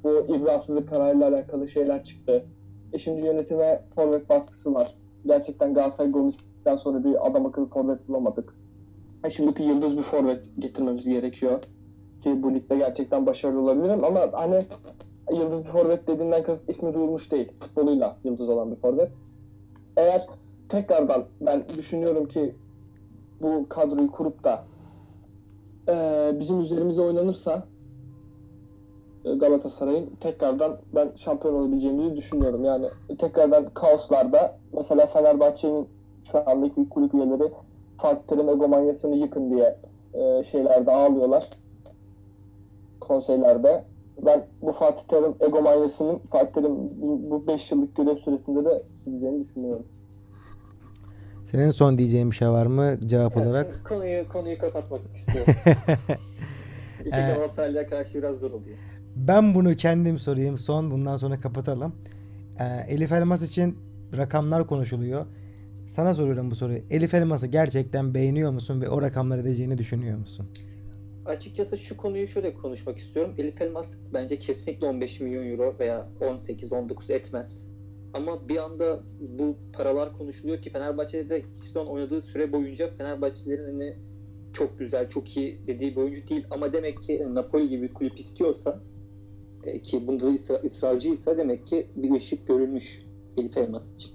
bu 0.03 0.35
ibrasızlık 0.35 0.89
kararıyla 0.89 1.27
alakalı 1.27 1.69
şeyler 1.69 2.03
çıktı. 2.03 2.45
E 2.93 2.97
şimdi 2.97 3.25
yönetime 3.25 3.81
forvet 3.95 4.29
baskısı 4.29 4.73
var. 4.73 4.95
Gerçekten 5.25 5.73
Galatasaray 5.73 6.11
golünden 6.11 6.77
sonra 6.83 7.03
bir 7.03 7.27
adam 7.27 7.45
akıllı 7.45 7.67
forvet 7.67 8.07
bulamadık. 8.07 8.55
E 9.23 9.29
şimdiki 9.29 9.63
yıldız 9.63 9.97
bir 9.97 10.03
forvet 10.03 10.45
getirmemiz 10.59 11.05
gerekiyor. 11.05 11.59
Ki 12.23 12.43
bu 12.43 12.53
ligde 12.53 12.77
gerçekten 12.77 13.25
başarılı 13.25 13.61
olabilirim 13.61 14.03
ama 14.03 14.19
hani 14.31 14.61
yıldız 15.31 15.63
bir 15.65 15.69
forvet 15.69 16.07
dediğinden 16.07 16.43
kasıt 16.43 16.69
ismi 16.69 16.93
duyulmuş 16.93 17.31
değil. 17.31 17.51
Futboluyla 17.59 18.17
yıldız 18.23 18.49
olan 18.49 18.71
bir 18.71 18.75
forvet. 18.75 19.11
Eğer 19.97 20.27
tekrardan 20.69 21.25
ben 21.41 21.63
düşünüyorum 21.77 22.27
ki 22.27 22.55
bu 23.41 23.69
kadroyu 23.69 24.11
kurup 24.11 24.43
da 24.43 24.63
eee, 25.87 26.35
bizim 26.39 26.59
üzerimize 26.59 27.01
oynanırsa 27.01 27.63
e, 29.25 29.33
Galatasaray'ın 29.33 30.09
tekrardan 30.19 30.77
ben 30.95 31.11
şampiyon 31.15 31.53
olabileceğimizi 31.53 32.15
düşünüyorum. 32.15 32.65
Yani 32.65 32.87
tekrardan 33.17 33.69
kaoslarda 33.73 34.57
mesela 34.73 35.07
Fenerbahçe'nin 35.07 35.87
şu 36.31 36.49
andaki 36.49 36.89
kulüp 36.89 37.13
üyeleri 37.13 37.51
Fatih 38.01 38.23
Terim 38.27 38.49
egomanyasını 38.49 39.15
yıkın 39.15 39.51
diye 39.51 39.77
e, 40.13 40.43
şeylerde 40.43 40.91
ağlıyorlar. 40.91 41.49
Konseylerde. 42.99 43.83
Ben 44.25 44.45
bu 44.61 44.71
Fatih 44.71 45.03
Terim 45.03 45.35
egomanyasının 45.39 46.19
Fatih 46.31 46.53
Terim 46.53 46.75
bu 47.29 47.47
5 47.47 47.71
yıllık 47.71 47.95
görev 47.95 48.17
süresinde 48.17 48.65
de 48.65 48.83
gideceğini 49.05 49.45
düşünüyorum. 49.45 49.85
Senin 51.45 51.69
son 51.71 51.97
diyeceğin 51.97 52.31
bir 52.31 52.35
şey 52.35 52.49
var 52.49 52.65
mı 52.65 52.97
cevap 53.05 53.37
olarak? 53.37 53.81
Konuyu, 53.89 54.29
konuyu 54.29 54.57
kapatmak 54.57 55.01
istiyorum. 55.15 55.53
İki 56.99 57.09
Galatasaray'a 57.09 57.87
karşı 57.87 58.17
biraz 58.17 58.39
zor 58.39 58.51
oluyor. 58.51 58.77
Ben 59.15 59.55
bunu 59.55 59.75
kendim 59.75 60.19
sorayım. 60.19 60.57
Son 60.57 60.91
bundan 60.91 61.15
sonra 61.15 61.39
kapatalım. 61.39 61.95
Ee, 62.59 62.93
Elif 62.93 63.11
Elmas 63.11 63.41
için 63.41 63.77
rakamlar 64.17 64.67
konuşuluyor. 64.67 65.25
Sana 65.87 66.13
soruyorum 66.13 66.51
bu 66.51 66.55
soruyu. 66.55 66.79
Elif 66.89 67.13
Elmas'ı 67.13 67.47
gerçekten 67.47 68.13
beğeniyor 68.13 68.51
musun 68.51 68.81
ve 68.81 68.89
o 68.89 69.01
rakamları 69.01 69.41
edeceğini 69.41 69.77
düşünüyor 69.77 70.17
musun? 70.17 70.45
Açıkçası 71.27 71.77
şu 71.77 71.97
konuyu 71.97 72.27
şöyle 72.27 72.53
konuşmak 72.53 72.97
istiyorum. 72.97 73.35
Elif 73.37 73.61
Elmas 73.61 73.97
bence 74.13 74.39
kesinlikle 74.39 74.87
15 74.87 75.21
milyon 75.21 75.51
euro 75.51 75.75
veya 75.79 76.07
18-19 76.21 77.13
etmez. 77.13 77.67
Ama 78.13 78.49
bir 78.49 78.57
anda 78.57 78.99
bu 79.39 79.55
paralar 79.73 80.17
konuşuluyor 80.17 80.61
ki 80.61 80.69
Fenerbahçe'de 80.69 81.41
hiçbir 81.55 81.71
zaman 81.73 81.91
oynadığı 81.91 82.21
süre 82.21 82.53
boyunca 82.53 82.89
Fenerbahçelilerin 82.97 83.65
hani 83.65 83.95
çok 84.53 84.79
güzel, 84.79 85.09
çok 85.09 85.37
iyi 85.37 85.67
dediği 85.67 85.91
bir 85.95 86.01
oyuncu 86.01 86.27
değil. 86.27 86.45
Ama 86.51 86.73
demek 86.73 87.01
ki 87.01 87.27
Napoli 87.33 87.69
gibi 87.69 87.81
bir 87.83 87.93
kulüp 87.93 88.19
istiyorsa 88.19 88.79
e, 89.63 89.81
ki 89.81 90.07
bunda 90.07 90.25
da 90.25 90.29
ısra- 90.29 90.65
ısrarcıysa 90.65 91.37
demek 91.37 91.67
ki 91.67 91.87
bir 91.95 92.11
ışık 92.15 92.47
görülmüş 92.47 93.05
Elif 93.37 93.57
Elmas 93.57 93.93
için. 93.93 94.11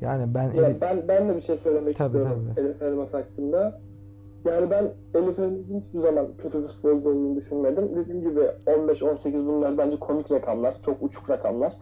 Yani 0.00 0.34
ben 0.34 0.50
Ya 0.50 0.66
Elif... 0.66 0.80
ben 0.80 1.08
ben 1.08 1.28
de 1.28 1.36
bir 1.36 1.40
şey 1.40 1.56
söylemek 1.56 1.96
Tabii, 1.96 2.16
istiyorum 2.18 2.52
tabii. 2.56 2.66
Elif 2.66 2.82
Elmas 2.82 3.14
hakkında. 3.14 3.80
Yani 4.46 4.70
ben 4.70 4.84
Elif 5.14 5.38
Elmas'ın 5.38 5.80
hiçbir 5.80 6.00
zaman 6.00 6.36
kötü 6.38 6.62
bir 6.62 6.68
futbolcu 6.68 7.08
olduğunu 7.10 7.36
düşünmedim. 7.36 7.96
Dediğim 7.96 8.20
gibi 8.20 8.40
15-18 8.66 9.46
bunlar 9.46 9.78
bence 9.78 9.96
komik 9.98 10.30
rakamlar. 10.32 10.80
Çok 10.80 11.02
uçuk 11.02 11.30
rakamlar. 11.30 11.74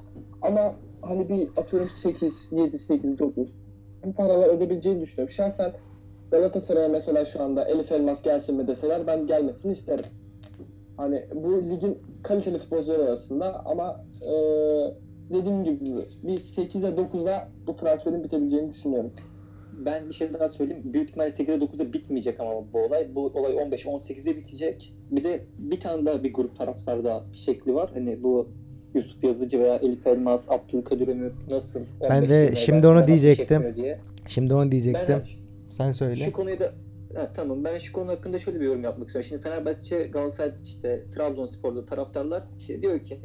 Ama 0.42 0.74
hani 1.02 1.28
bir 1.28 1.48
atıyorum 1.56 1.88
8, 1.88 2.48
7, 2.52 2.78
8, 2.78 3.18
9 3.18 3.48
bu 4.04 4.12
paralar 4.12 4.48
ödebileceğini 4.48 5.00
düşünüyorum. 5.00 5.30
Şahsen 5.32 5.72
Galatasaray'a 6.30 6.88
mesela 6.88 7.24
şu 7.24 7.42
anda 7.42 7.64
Elif 7.64 7.92
Elmas 7.92 8.22
gelsin 8.22 8.56
mi 8.56 8.68
deseler 8.68 9.06
ben 9.06 9.26
gelmesini 9.26 9.72
isterim. 9.72 10.04
Hani 10.96 11.24
bu 11.34 11.62
ligin 11.62 11.98
kaliteli 12.22 12.58
futbolcuları 12.58 13.02
arasında 13.02 13.62
ama 13.66 14.04
eee 14.26 14.94
dediğim 15.30 15.64
gibi 15.64 15.80
bir 16.22 16.38
8 16.38 16.74
ile 16.74 16.88
9'da 16.88 17.48
bu 17.66 17.76
transferin 17.76 18.24
bitebileceğini 18.24 18.70
düşünüyorum. 18.70 19.12
Ben 19.78 20.08
bir 20.08 20.14
şey 20.14 20.32
daha 20.32 20.48
söyleyeyim. 20.48 20.82
Büyük 20.84 21.08
ihtimalle 21.08 21.30
8'e 21.30 21.54
9'da 21.54 21.92
bitmeyecek 21.92 22.40
ama 22.40 22.72
bu 22.72 22.84
olay. 22.84 23.14
Bu 23.14 23.26
olay 23.26 23.52
15-18'de 23.52 24.36
bitecek. 24.36 24.92
Bir 25.10 25.24
de 25.24 25.40
bir 25.58 25.80
tane 25.80 26.06
daha 26.06 26.24
bir 26.24 26.32
grup 26.32 26.56
taraftarda 26.56 27.24
şekli 27.32 27.74
var. 27.74 27.90
Hani 27.94 28.22
bu 28.22 28.48
Yusuf 28.94 29.24
Yazıcı 29.24 29.58
veya 29.58 29.76
Elif 29.76 30.06
Elmas, 30.06 30.48
Abdülkadir 30.48 31.08
Ömür 31.08 31.32
nasıl? 31.50 31.80
Ben 32.00 32.18
15 32.18 32.30
de 32.30 32.54
şimdi 32.56 32.86
onu 32.86 33.06
diyecektim. 33.06 33.74
Şimdi 34.28 34.54
onu 34.54 34.72
diyecektim. 34.72 35.16
Ben 35.18 35.70
Sen 35.70 35.90
söyle. 35.90 36.14
şu 36.14 36.32
konuyu 36.32 36.60
da 36.60 36.72
Ha, 37.14 37.32
tamam 37.34 37.64
ben 37.64 37.78
şu 37.78 37.92
konu 37.92 38.10
hakkında 38.10 38.38
şöyle 38.38 38.60
bir 38.60 38.64
yorum 38.64 38.84
yapmak 38.84 39.08
istiyorum. 39.08 39.28
Şimdi 39.28 39.42
Fenerbahçe, 39.42 40.06
Galatasaray, 40.06 40.52
işte 40.64 41.02
Trabzonspor'da 41.10 41.84
taraftarlar 41.84 42.42
işte 42.58 42.82
diyor 42.82 43.00
ki 43.00 43.20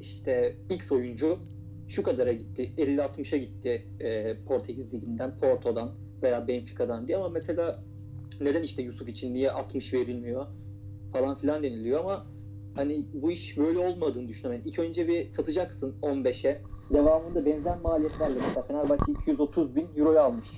işte 0.00 0.56
X 0.70 0.92
oyuncu 0.92 1.38
şu 1.88 2.02
kadara 2.02 2.32
gitti, 2.32 2.74
50-60'a 2.78 3.38
gitti 3.38 3.88
e, 4.00 4.36
Portekiz 4.44 4.94
Ligi'nden, 4.94 5.38
Porto'dan 5.38 5.90
veya 6.22 6.48
Benfica'dan 6.48 7.08
diye 7.08 7.16
ama 7.16 7.28
mesela 7.28 7.84
neden 8.40 8.62
işte 8.62 8.82
Yusuf 8.82 9.08
için 9.08 9.34
niye 9.34 9.50
60 9.50 9.94
verilmiyor 9.94 10.46
falan 11.12 11.34
filan 11.34 11.62
deniliyor 11.62 12.00
ama 12.00 12.26
hani 12.74 13.06
bu 13.14 13.30
iş 13.30 13.58
böyle 13.58 13.78
olmadığını 13.78 14.28
düşünüyorum. 14.28 14.62
Yani 14.64 14.70
ilk 14.70 14.78
önce 14.78 15.08
bir 15.08 15.28
satacaksın 15.30 15.94
15'e. 16.02 16.62
Devamında 16.92 17.44
benzer 17.46 17.78
maliyetlerle 17.78 18.34
mesela 18.34 18.62
Fenerbahçe 18.62 19.12
230 19.12 19.76
bin 19.76 19.88
euroya 19.96 20.22
almış 20.22 20.48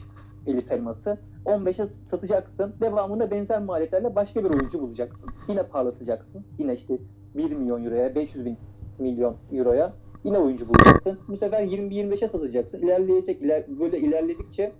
Elif 0.47 0.73
Elmas'ı. 0.73 1.19
15'e 1.45 1.88
satacaksın. 2.11 2.75
Devamında 2.81 3.31
benzer 3.31 3.62
maliyetlerle 3.62 4.14
başka 4.14 4.45
bir 4.45 4.50
oyuncu 4.50 4.81
bulacaksın. 4.81 5.31
Yine 5.49 5.62
parlatacaksın. 5.62 6.45
Yine 6.59 6.75
işte 6.75 6.99
1 7.35 7.50
milyon 7.50 7.85
euroya, 7.85 8.14
500 8.14 8.45
bin 8.45 8.59
milyon 8.99 9.37
euroya 9.52 9.93
yine 10.25 10.38
oyuncu 10.38 10.69
bulacaksın. 10.69 11.19
Bu 11.28 11.37
sefer 11.37 11.62
20-25'e 11.66 12.28
satacaksın. 12.28 12.78
İlerleyecek. 12.78 13.43
iler- 13.43 13.81
böyle 13.81 13.99
ilerledikçe 13.99 14.73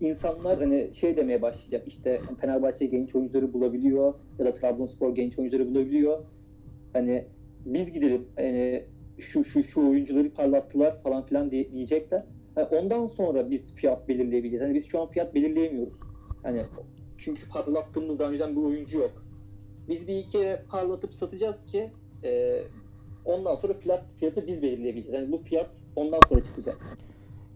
insanlar 0.00 0.58
hani 0.58 0.90
şey 0.94 1.16
demeye 1.16 1.42
başlayacak. 1.42 1.88
İşte 1.88 2.20
Fenerbahçe 2.40 2.86
genç 2.86 3.14
oyuncuları 3.14 3.52
bulabiliyor 3.52 4.14
ya 4.38 4.46
da 4.46 4.52
Trabzonspor 4.52 5.14
genç 5.14 5.38
oyuncuları 5.38 5.68
bulabiliyor. 5.70 6.18
Hani 6.92 7.24
biz 7.64 7.92
gidelim 7.92 8.26
hani 8.36 8.84
şu 9.18 9.44
şu 9.44 9.62
şu 9.62 9.88
oyuncuları 9.88 10.30
parlattılar 10.30 11.02
falan 11.02 11.26
filan 11.26 11.50
diye, 11.50 11.72
diyecekler. 11.72 12.24
Yani 12.56 12.66
ondan 12.66 13.06
sonra 13.06 13.50
biz 13.50 13.74
fiyat 13.74 14.08
belirleyebiliriz. 14.08 14.62
Hani 14.62 14.74
biz 14.74 14.86
şu 14.86 15.00
an 15.00 15.10
fiyat 15.10 15.34
belirleyemiyoruz. 15.34 15.94
Hani 16.42 16.62
çünkü 17.18 17.48
parlattığımız 17.48 18.18
daha 18.18 18.30
önceden 18.30 18.56
bir 18.56 18.62
oyuncu 18.62 18.98
yok. 18.98 19.22
Biz 19.88 20.08
bir 20.08 20.18
iki 20.18 20.56
parlatıp 20.70 21.14
satacağız 21.14 21.66
ki 21.66 21.90
e, 22.24 22.60
ondan 23.26 23.56
sonra 23.56 23.74
fiyat 23.74 24.04
fiyatı 24.16 24.46
biz 24.46 24.62
belirleyebileceğiz. 24.62 25.18
Yani 25.20 25.32
bu 25.32 25.36
fiyat 25.36 25.70
ondan 25.96 26.20
sonra 26.28 26.44
çıkacak. 26.44 26.78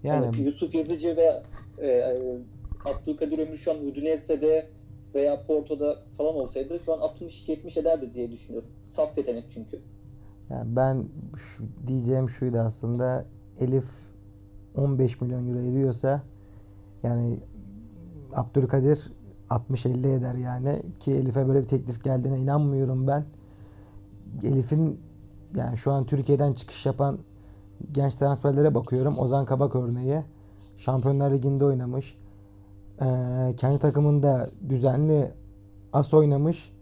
Yani 0.03 0.25
Yani 0.27 0.41
Yusuf 0.43 0.75
Yazıcı 0.75 1.17
ve 1.17 1.43
e, 1.87 2.17
Abdülkadir 2.85 3.39
Ömür 3.39 3.59
şu 3.59 3.71
an 3.73 3.87
Udinese'de 3.87 4.69
veya 5.15 5.43
Porto'da 5.43 5.99
falan 6.17 6.35
olsaydı 6.35 6.81
şu 6.85 6.93
an 6.95 6.99
60-70 6.99 7.81
ederdi 7.81 8.15
diye 8.15 8.31
düşünüyorum. 8.31 8.71
Saf 8.87 9.19
yetenek 9.19 9.45
çünkü. 9.51 9.81
Yani 10.51 10.77
ben 10.77 11.05
şu- 11.37 11.65
diyeceğim 11.87 12.31
şuydu 12.31 12.59
aslında 12.59 13.25
Elif 13.61 13.85
15 14.77 15.21
milyon 15.21 15.49
euro 15.49 15.59
ediyorsa 15.59 16.23
yani 17.03 17.39
Abdülkadir 18.35 19.13
60-50 19.51 20.13
eder 20.19 20.35
yani 20.35 20.83
ki 21.01 21.13
Elif'e 21.15 21.49
böyle 21.49 21.63
bir 21.63 21.69
teklif 21.69 22.05
geldiğine 22.05 22.39
inanmıyorum 22.39 23.07
ben. 23.07 23.25
Elif'in 24.45 25.01
yani 25.55 25.77
şu 25.77 25.93
an 25.93 26.07
Türkiye'den 26.07 26.53
çıkış 26.53 26.87
yapan 26.87 27.19
genç 27.93 28.15
transferlere 28.15 28.75
bakıyorum. 28.75 29.19
Ozan 29.19 29.45
Kabak 29.45 29.77
örneği. 29.77 30.21
Şampiyonlar 30.77 31.31
Ligi'nde 31.31 31.65
oynamış. 31.65 32.19
Ee, 33.03 33.07
kendi 33.57 33.79
takımında 33.79 34.47
düzenli 34.69 35.31
as 35.93 36.15
oynamış. 36.15 36.73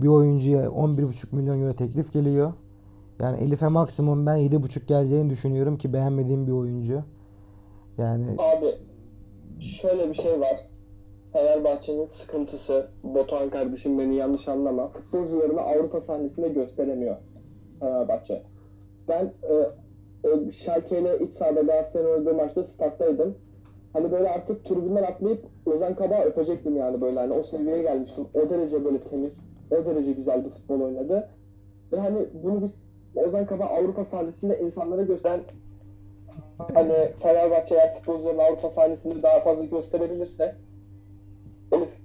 Bir 0.00 0.08
oyuncuya 0.08 0.66
11,5 0.66 1.36
milyon 1.36 1.60
euro 1.62 1.72
teklif 1.72 2.12
geliyor. 2.12 2.52
Yani 3.20 3.40
Elif'e 3.40 3.68
maksimum 3.68 4.26
ben 4.26 4.36
7,5 4.36 4.86
geleceğini 4.86 5.30
düşünüyorum 5.30 5.78
ki 5.78 5.92
beğenmediğim 5.92 6.46
bir 6.46 6.52
oyuncu. 6.52 7.02
Yani 7.98 8.26
Abi 8.38 8.74
şöyle 9.60 10.08
bir 10.08 10.14
şey 10.14 10.40
var. 10.40 10.66
Fenerbahçe'nin 11.32 12.04
sıkıntısı, 12.04 12.88
Batuhan 13.04 13.50
kardeşim 13.50 13.98
beni 13.98 14.16
yanlış 14.16 14.48
anlama. 14.48 14.88
Futbolcularını 14.88 15.60
Avrupa 15.60 16.00
sahnesinde 16.00 16.48
gösteremiyor 16.48 17.16
Fenerbahçe. 17.80 18.42
Ben 19.08 19.32
e, 19.42 19.54
e, 20.28 20.52
Schalke 20.52 21.00
ile 21.00 21.18
iç 21.18 21.34
sahada 21.34 21.60
Galatasaray'ın 21.60 22.10
oynadığı 22.10 22.34
maçta 22.34 22.64
stat'taydım. 22.64 23.34
Hani 23.92 24.12
böyle 24.12 24.28
artık 24.30 24.64
tribünden 24.64 25.02
atlayıp 25.02 25.44
Ozan 25.66 25.94
Kabak'ı 25.94 26.28
öpecektim 26.28 26.76
yani 26.76 27.00
böyle 27.00 27.20
hani 27.20 27.32
o 27.32 27.42
seviyeye 27.42 27.82
gelmiştim. 27.82 28.26
O 28.34 28.50
derece 28.50 28.84
böyle 28.84 29.00
temiz, 29.00 29.32
o 29.70 29.84
derece 29.84 30.12
güzel 30.12 30.44
bir 30.44 30.50
futbol 30.50 30.80
oynadı. 30.80 31.28
Ve 31.92 32.00
hani 32.00 32.26
bunu 32.42 32.62
biz 32.62 32.84
Ozan 33.16 33.46
Kabak 33.46 33.70
Avrupa 33.70 34.04
sahnesinde 34.04 34.60
insanlara 34.60 35.02
gösteren 35.02 35.40
hani 36.74 36.94
Fenerbahçe 37.22 37.74
eğer 37.74 37.92
futbolcularını 37.92 38.42
Avrupa 38.42 38.70
sahnesinde 38.70 39.22
daha 39.22 39.40
fazla 39.40 39.64
gösterebilirse 39.64 40.54
Elif 41.72 41.99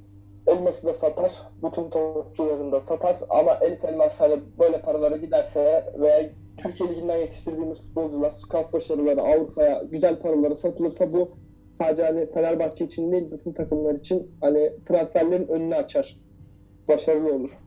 elması 0.47 0.87
da 0.87 0.93
satar, 0.93 1.41
bütün 1.63 1.89
topçularını 1.89 2.71
da 2.71 2.81
satar 2.81 3.17
ama 3.29 3.57
Elif 3.61 3.85
Elmas 3.85 4.19
hani 4.19 4.39
böyle 4.59 4.81
paralara 4.81 5.17
giderse 5.17 5.93
veya 5.99 6.29
Türkiye 6.57 6.89
Ligi'nden 6.89 7.17
yetiştirdiğimiz 7.17 7.81
futbolcular 7.81 8.29
scout 8.29 8.73
başarıları 8.73 9.21
Avrupa'ya 9.21 9.83
güzel 9.91 10.19
paralara 10.19 10.55
satılırsa 10.55 11.13
bu 11.13 11.31
sadece 11.81 12.03
hani 12.03 12.31
Fenerbahçe 12.31 12.85
için 12.85 13.11
değil 13.11 13.31
bütün 13.31 13.53
takımlar 13.53 13.95
için 13.95 14.31
hani 14.41 14.71
transferlerin 14.87 15.47
önünü 15.47 15.75
açar. 15.75 16.19
Başarılı 16.87 17.33
olur. 17.33 17.57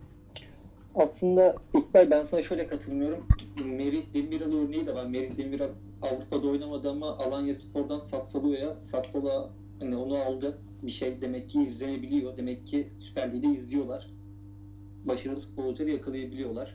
Aslında 0.94 1.54
İkbal 1.76 2.10
ben 2.10 2.24
sana 2.24 2.42
şöyle 2.42 2.66
katılmıyorum. 2.66 3.26
Merih 3.64 4.14
Demiral 4.14 4.52
örneği 4.52 4.86
de 4.86 4.94
var. 4.94 5.06
Merih 5.06 5.38
Demiral 5.38 5.68
Avrupa'da 6.02 6.48
oynamadı 6.48 6.90
ama 6.90 7.18
Alanya 7.18 7.54
Spor'dan 7.54 7.98
Sassuolo'ya 7.98 8.76
Sassuolo 8.84 9.50
hani 9.80 9.96
onu 9.96 10.16
aldı. 10.16 10.58
Bir 10.82 10.90
şey 10.90 11.20
demek 11.20 11.50
ki 11.50 11.62
izlenebiliyor. 11.62 12.36
Demek 12.36 12.66
ki 12.66 12.92
Süper 12.98 13.34
Lig'de 13.34 13.46
izliyorlar. 13.46 14.10
Başarılı 15.04 15.40
futbolcuları 15.40 15.90
yakalayabiliyorlar. 15.90 16.74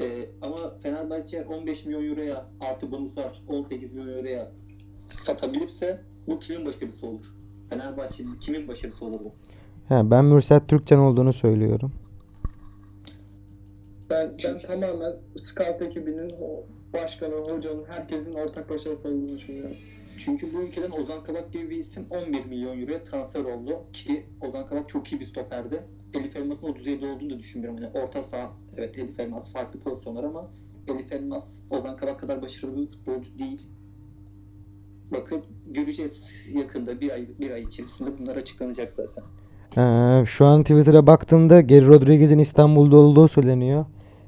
Ee, 0.00 0.28
ama 0.42 0.78
Fenerbahçe 0.82 1.44
15 1.44 1.86
milyon 1.86 2.04
euroya 2.04 2.46
artı 2.60 2.90
bonuslar 2.90 3.42
18 3.48 3.92
milyon 3.94 4.18
euroya 4.18 4.52
satabilirse 5.20 6.00
bu 6.26 6.38
kimin 6.38 6.66
başarısı 6.66 7.06
olur? 7.06 7.34
Fenerbahçe'nin 7.70 8.34
kimin 8.40 8.68
başarısı 8.68 9.04
olur 9.04 9.20
bu? 9.24 9.32
he, 9.88 10.10
ben 10.10 10.24
Mürsel 10.24 10.60
Türkçen 10.60 10.98
olduğunu 10.98 11.32
söylüyorum. 11.32 11.92
Ben, 14.10 14.34
ben 14.44 14.58
tamamen 14.58 15.16
scout 15.46 15.82
ekibinin, 15.82 16.30
o 16.40 16.64
başkanı, 16.92 17.34
hocanın, 17.34 17.84
herkesin 17.84 18.32
ortak 18.32 18.70
başarısı 18.70 19.08
olduğunu 19.08 19.38
düşünüyorum. 19.38 19.76
Çünkü 20.18 20.54
bu 20.54 20.60
ülkeden 20.62 20.90
Ozan 20.90 21.24
Kabak 21.24 21.52
gibi 21.52 21.70
bir 21.70 21.76
isim 21.76 22.06
11 22.10 22.44
milyon 22.44 22.80
euroya 22.80 23.04
transfer 23.04 23.44
oldu 23.44 23.78
ki 23.92 24.26
Ozan 24.40 24.66
Kabak 24.66 24.88
çok 24.88 25.12
iyi 25.12 25.20
bir 25.20 25.24
stoperdi. 25.24 25.82
Elif 26.14 26.36
Elmas'ın 26.36 26.68
o 26.68 26.76
düzeyde 26.76 27.06
olduğunu 27.06 27.30
da 27.30 27.38
düşünmüyorum. 27.38 27.82
Yani 27.82 27.98
orta 27.98 28.22
saha, 28.22 28.52
evet 28.76 28.98
Elif 28.98 29.20
Elmas 29.20 29.52
farklı 29.52 29.80
pozisyonlar 29.80 30.24
ama 30.24 30.46
Elif 30.88 31.12
Elmas 31.12 31.44
Ozan 31.70 31.96
Kabak 31.96 32.20
kadar 32.20 32.42
başarılı 32.42 32.82
bir 32.82 32.86
futbolcu 32.86 33.38
değil. 33.38 33.60
Bakın 35.12 35.42
göreceğiz 35.66 36.26
yakında 36.52 37.00
bir 37.00 37.10
ay 37.10 37.26
bir 37.40 37.50
ay 37.50 37.62
içerisinde 37.62 38.18
bunlar 38.18 38.36
açıklanacak 38.36 38.92
zaten. 38.92 39.24
Ee, 39.76 40.26
şu 40.26 40.44
an 40.46 40.62
Twitter'a 40.62 41.06
baktığımda 41.06 41.60
Geri 41.60 41.86
Rodriguez'in 41.86 42.38
İstanbul'da 42.38 42.96
olduğu 42.96 43.28
söyleniyor. 43.28 43.84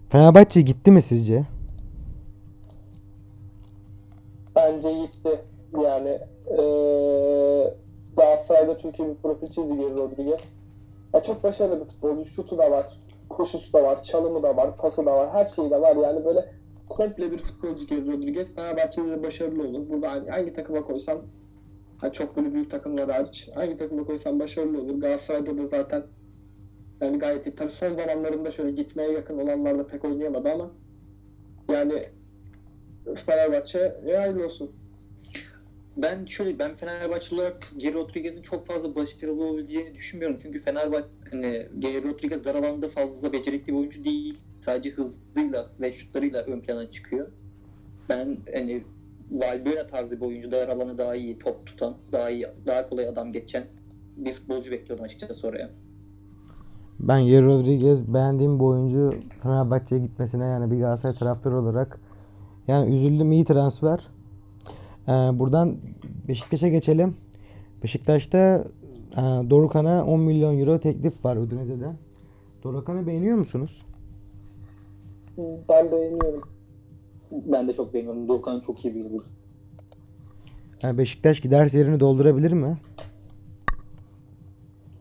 Fenerbahçe 0.09 0.61
gitti 0.61 0.92
mi 0.92 1.03
sizce? 1.03 1.44
Yani 6.05 6.19
eee 6.51 7.75
Galatasaray'da 8.17 8.79
çünkü 8.79 9.09
bir 9.09 9.14
profil 9.14 9.47
çizdi 9.47 9.77
Geri 9.77 9.95
Rodriguez. 9.95 10.40
Ya 11.14 11.23
çok 11.23 11.45
başarılı 11.45 11.81
bir 11.81 11.85
futbolcu. 11.85 12.25
Şutu 12.25 12.59
da 12.59 12.71
var, 12.71 13.01
koşusu 13.29 13.73
da 13.73 13.83
var, 13.83 14.03
çalımı 14.03 14.43
da 14.43 14.57
var, 14.57 14.77
pası 14.77 15.07
da 15.07 15.14
var, 15.17 15.31
her 15.33 15.47
şeyi 15.47 15.71
de 15.71 15.81
var. 15.81 15.97
Yani 15.97 16.25
böyle 16.25 16.53
komple 16.88 17.33
bir 17.33 17.38
futbolcu 17.38 17.87
Geri 17.87 18.07
Rodriguez. 18.12 18.55
Fenerbahçe'de 18.55 19.11
de 19.11 19.23
başarılı 19.23 19.69
olur. 19.69 19.88
Burada 19.88 20.11
hangi, 20.11 20.31
hangi 20.31 20.53
takıma 20.55 20.83
koysan 20.83 21.19
ha 21.99 22.12
çok 22.12 22.37
böyle 22.37 22.55
büyük 22.55 22.71
takımlar 22.71 23.11
hariç 23.11 23.49
hangi 23.55 23.77
takıma 23.79 24.05
koysan 24.05 24.40
başarılı 24.40 24.83
olur. 24.83 25.01
Galatasaray'da 25.01 25.59
da 25.59 25.67
zaten 25.67 26.03
yani 27.01 27.19
gayet 27.19 27.47
iyi. 27.47 27.55
Tabii 27.55 27.73
son 27.73 27.97
zamanlarında 27.97 28.51
şöyle 28.51 28.71
gitmeye 28.71 29.12
yakın 29.12 29.38
olanlarda 29.38 29.87
pek 29.87 30.05
oynayamadı 30.05 30.49
ama 30.49 30.71
yani 31.71 32.03
Fenerbahçe 33.27 33.95
e, 34.07 34.17
hayırlı 34.17 34.47
olsun. 34.47 34.71
Ben 35.96 36.26
şöyle 36.26 36.59
ben 36.59 36.74
Fenerbahçe 36.74 37.35
olarak 37.35 37.72
Geri 37.76 37.94
Rodriguez'in 37.94 38.42
çok 38.42 38.66
fazla 38.66 38.94
başarılı 38.94 39.44
olabileceğini 39.44 39.94
düşünmüyorum. 39.94 40.38
Çünkü 40.42 40.59
Fenerbahçe 40.59 41.09
hani 41.30 41.66
Geri 41.78 42.09
Rodriguez 42.09 42.44
dar 42.44 42.54
alanda 42.54 42.88
fazla 42.88 43.33
becerikli 43.33 43.72
bir 43.72 43.78
oyuncu 43.78 44.04
değil. 44.04 44.38
Sadece 44.64 44.90
hızıyla 44.90 45.70
ve 45.80 45.92
şutlarıyla 45.92 46.42
ön 46.42 46.61
plana 46.61 46.90
çıkıyor. 46.90 47.28
Ben 48.09 48.37
hani 48.54 48.85
Valbuena 49.30 49.87
tarzı 49.87 50.16
bir 50.20 50.26
oyuncu 50.26 50.50
dar 50.50 50.68
alanı 50.68 50.98
daha 50.98 51.14
iyi 51.14 51.38
top 51.38 51.66
tutan, 51.66 51.94
daha 52.12 52.30
iyi, 52.30 52.46
daha 52.66 52.88
kolay 52.88 53.09
adam 53.09 53.33
geçen 53.33 53.64
bir 54.16 54.33
futbolcu 54.33 54.70
bekliyordum 54.70 55.04
açıkçası 55.04 55.48
oraya. 55.48 55.70
Ben 57.00 57.26
Geri 57.26 57.46
Rodriguez 57.46 58.14
beğendiğim 58.14 58.59
bir 58.59 58.64
oyuncu 58.64 59.11
Fenerbahçe'ye 59.42 60.00
gitmesine 60.00 60.44
yani 60.44 60.70
bir 60.70 60.78
Galatasaray 60.78 61.14
taraftarı 61.14 61.57
olarak 61.57 62.00
yani 62.68 62.96
üzüldüm 62.96 63.33
iyi 63.33 63.44
transfer. 63.44 64.13
Ee, 65.09 65.12
buradan 65.12 65.77
Beşiktaş'a 66.29 66.69
geçelim. 66.69 67.17
Beşiktaş'ta 67.83 68.64
e, 69.12 69.21
Dorukhan'a 69.51 70.05
10 70.07 70.21
milyon 70.21 70.59
euro 70.59 70.81
teklif 70.81 71.25
var 71.25 71.37
Udinese'den. 71.37 71.97
Dorukhan'ı 72.62 73.07
beğeniyor 73.07 73.37
musunuz? 73.37 73.83
Ben 75.69 75.93
beğeniyorum. 75.93 76.43
Ben 77.31 77.69
de 77.69 77.73
çok 77.73 77.95
beğeniyorum. 77.95 78.29
Doğukan 78.29 78.61
çok 78.61 78.85
iyi 78.85 78.95
bir 78.95 79.01
yıldız. 79.01 79.37
Yani 80.83 80.99
Beşiktaş 80.99 81.40
giderse 81.40 81.79
yerini 81.79 82.01
doldurabilir 82.01 82.53
mi? 82.53 82.77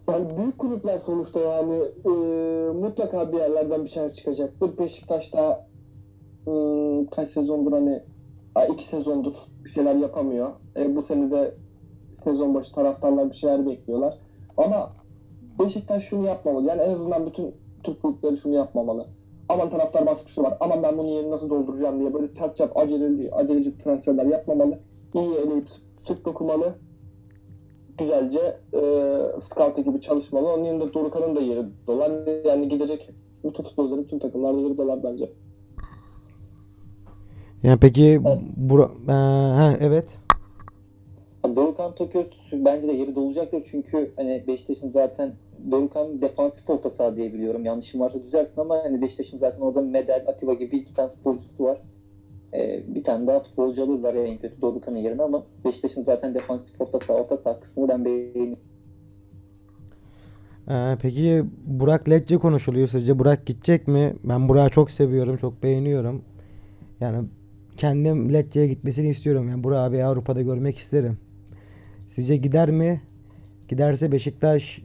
Yani 0.10 0.38
büyük 0.38 0.60
kulüpler 0.60 1.00
sonuçta 1.00 1.39
yani 1.39 1.76
e, 2.06 2.10
mutlaka 2.72 3.32
bir 3.32 3.38
yerlerden 3.38 3.84
bir 3.84 3.89
şeyler 3.89 4.13
çıkacaktır. 4.13 4.78
Beşiktaş'ta 4.78 5.68
e, 6.48 6.52
kaç 7.12 7.30
sezondur 7.30 7.72
hani 7.72 7.92
ha, 7.92 8.04
iki 8.74 8.88
sezondur 8.88 9.36
bir 9.66 9.70
şeyler 9.70 9.96
yapamıyor. 9.96 10.52
E, 10.76 10.96
bu 10.96 11.04
sene 11.04 11.32
de 11.32 11.56
sezon 12.24 12.54
başı 12.54 12.72
taraftarlar 12.72 13.30
bir 13.30 13.36
şeyler 13.36 13.66
bekliyorlar. 13.66 14.18
Ama 14.58 14.94
Beşiktaş 15.60 16.04
şunu 16.04 16.26
yapmamalı. 16.26 16.68
Yani 16.68 16.82
en 16.82 16.94
azından 16.94 17.26
bütün 17.26 17.56
Türk 17.84 18.02
kulüpleri 18.02 18.38
şunu 18.38 18.56
yapmamalı. 18.56 19.06
Aman 19.50 19.70
taraftar 19.70 20.06
baskısı 20.06 20.44
var. 20.44 20.58
Aman 20.60 20.84
ben 20.84 20.98
bunun 20.98 21.08
yerini 21.08 21.32
nasıl 21.32 21.50
dolduracağım 21.50 22.00
diye 22.00 22.13
böyle 22.13 22.34
çat 22.34 22.58
çat 22.58 22.72
aceleci, 22.76 23.36
aceleci 23.36 23.78
transferler 23.78 24.26
yapmamalı. 24.26 24.80
İyi 25.13 25.36
eleyip 25.36 25.68
sık 26.08 26.26
dokumalı 26.26 26.76
güzelce 27.98 28.58
e, 28.74 28.82
scout 29.42 29.80
ekibi 29.80 30.02
çalışmalı. 30.02 30.54
Onun 30.54 30.63
yanında 30.63 30.94
Dorukhan'ın 30.94 31.36
da 31.36 31.42
yeri 31.42 31.66
dolar. 31.88 32.44
Yani 32.46 32.70
gidecek 32.70 33.10
bütün 33.44 33.63
futbolcuların 33.63 34.04
bütün 34.04 34.20
takımlarda 34.20 34.60
yerideler 34.60 35.04
bence. 35.04 35.32
Yani 37.63 37.80
peki 37.80 38.21
Evet. 38.26 38.39
bura, 38.58 38.84
Ee, 39.08 39.12
ha, 39.58 39.78
evet. 39.80 40.19
Dorukhan 41.56 41.95
Toköz 41.95 42.26
bence 42.54 42.88
de 42.88 42.91
yeri 42.91 43.15
dolacaktır 43.15 43.67
çünkü 43.71 44.12
hani 44.15 44.43
Beşiktaş'ın 44.47 44.89
zaten 44.89 45.32
Dorukhan 45.71 46.21
defansif 46.21 46.69
orta 46.69 46.89
saha 46.89 47.15
diye 47.15 47.34
biliyorum. 47.34 47.65
Yanlışım 47.65 48.02
varsa 48.02 48.23
düzeltin 48.23 48.62
ama 48.62 48.76
hani 48.84 49.02
Beşiktaş'ın 49.02 49.38
zaten 49.38 49.62
orada 49.62 49.82
Medel, 49.82 50.23
Atiba 50.28 50.54
gibi 50.54 50.78
iki 50.78 50.93
tane 50.93 51.10
futbolcusu 51.10 51.63
var. 51.63 51.78
Ee, 52.54 52.84
bir 52.88 53.04
tane 53.04 53.28
daha 53.28 53.39
futbolcu 53.39 53.84
alırlar 53.84 54.15
en 54.15 54.38
kötü 54.38 54.62
Dorukhan'ın 54.62 54.97
yerine 54.97 55.21
ama 55.23 55.43
Beşiktaş'ın 55.65 56.04
zaten 56.04 56.34
defansif 56.34 56.82
orta 56.82 56.99
saha, 56.99 57.17
orta 57.17 57.38
saha 57.38 57.60
kısmını 57.60 57.88
ben 57.89 58.06
beğeniyorum. 58.06 58.60
Ee, 60.69 60.97
peki 61.02 61.43
Burak 61.65 62.10
Lecce 62.10 62.38
konuşuluyor. 62.38 62.88
Sizce 62.88 63.19
Burak 63.19 63.45
gidecek 63.45 63.88
mi? 63.88 64.15
Ben 64.23 64.49
Burak'ı 64.49 64.73
çok 64.73 64.91
seviyorum, 64.91 65.38
çok 65.38 65.63
beğeniyorum. 65.63 66.21
Yani 66.99 67.28
kendim 67.84 68.34
Lecce'ye 68.34 68.67
gitmesini 68.67 69.10
istiyorum. 69.10 69.50
Yani 69.50 69.63
Burak'ı 69.63 69.93
bir 69.93 70.00
Avrupa'da 70.00 70.41
görmek 70.41 70.78
isterim. 70.78 71.17
Sizce 72.10 72.38
gider 72.38 72.72
mi? 72.72 73.02
Giderse 73.67 74.12
Beşiktaş 74.12 74.82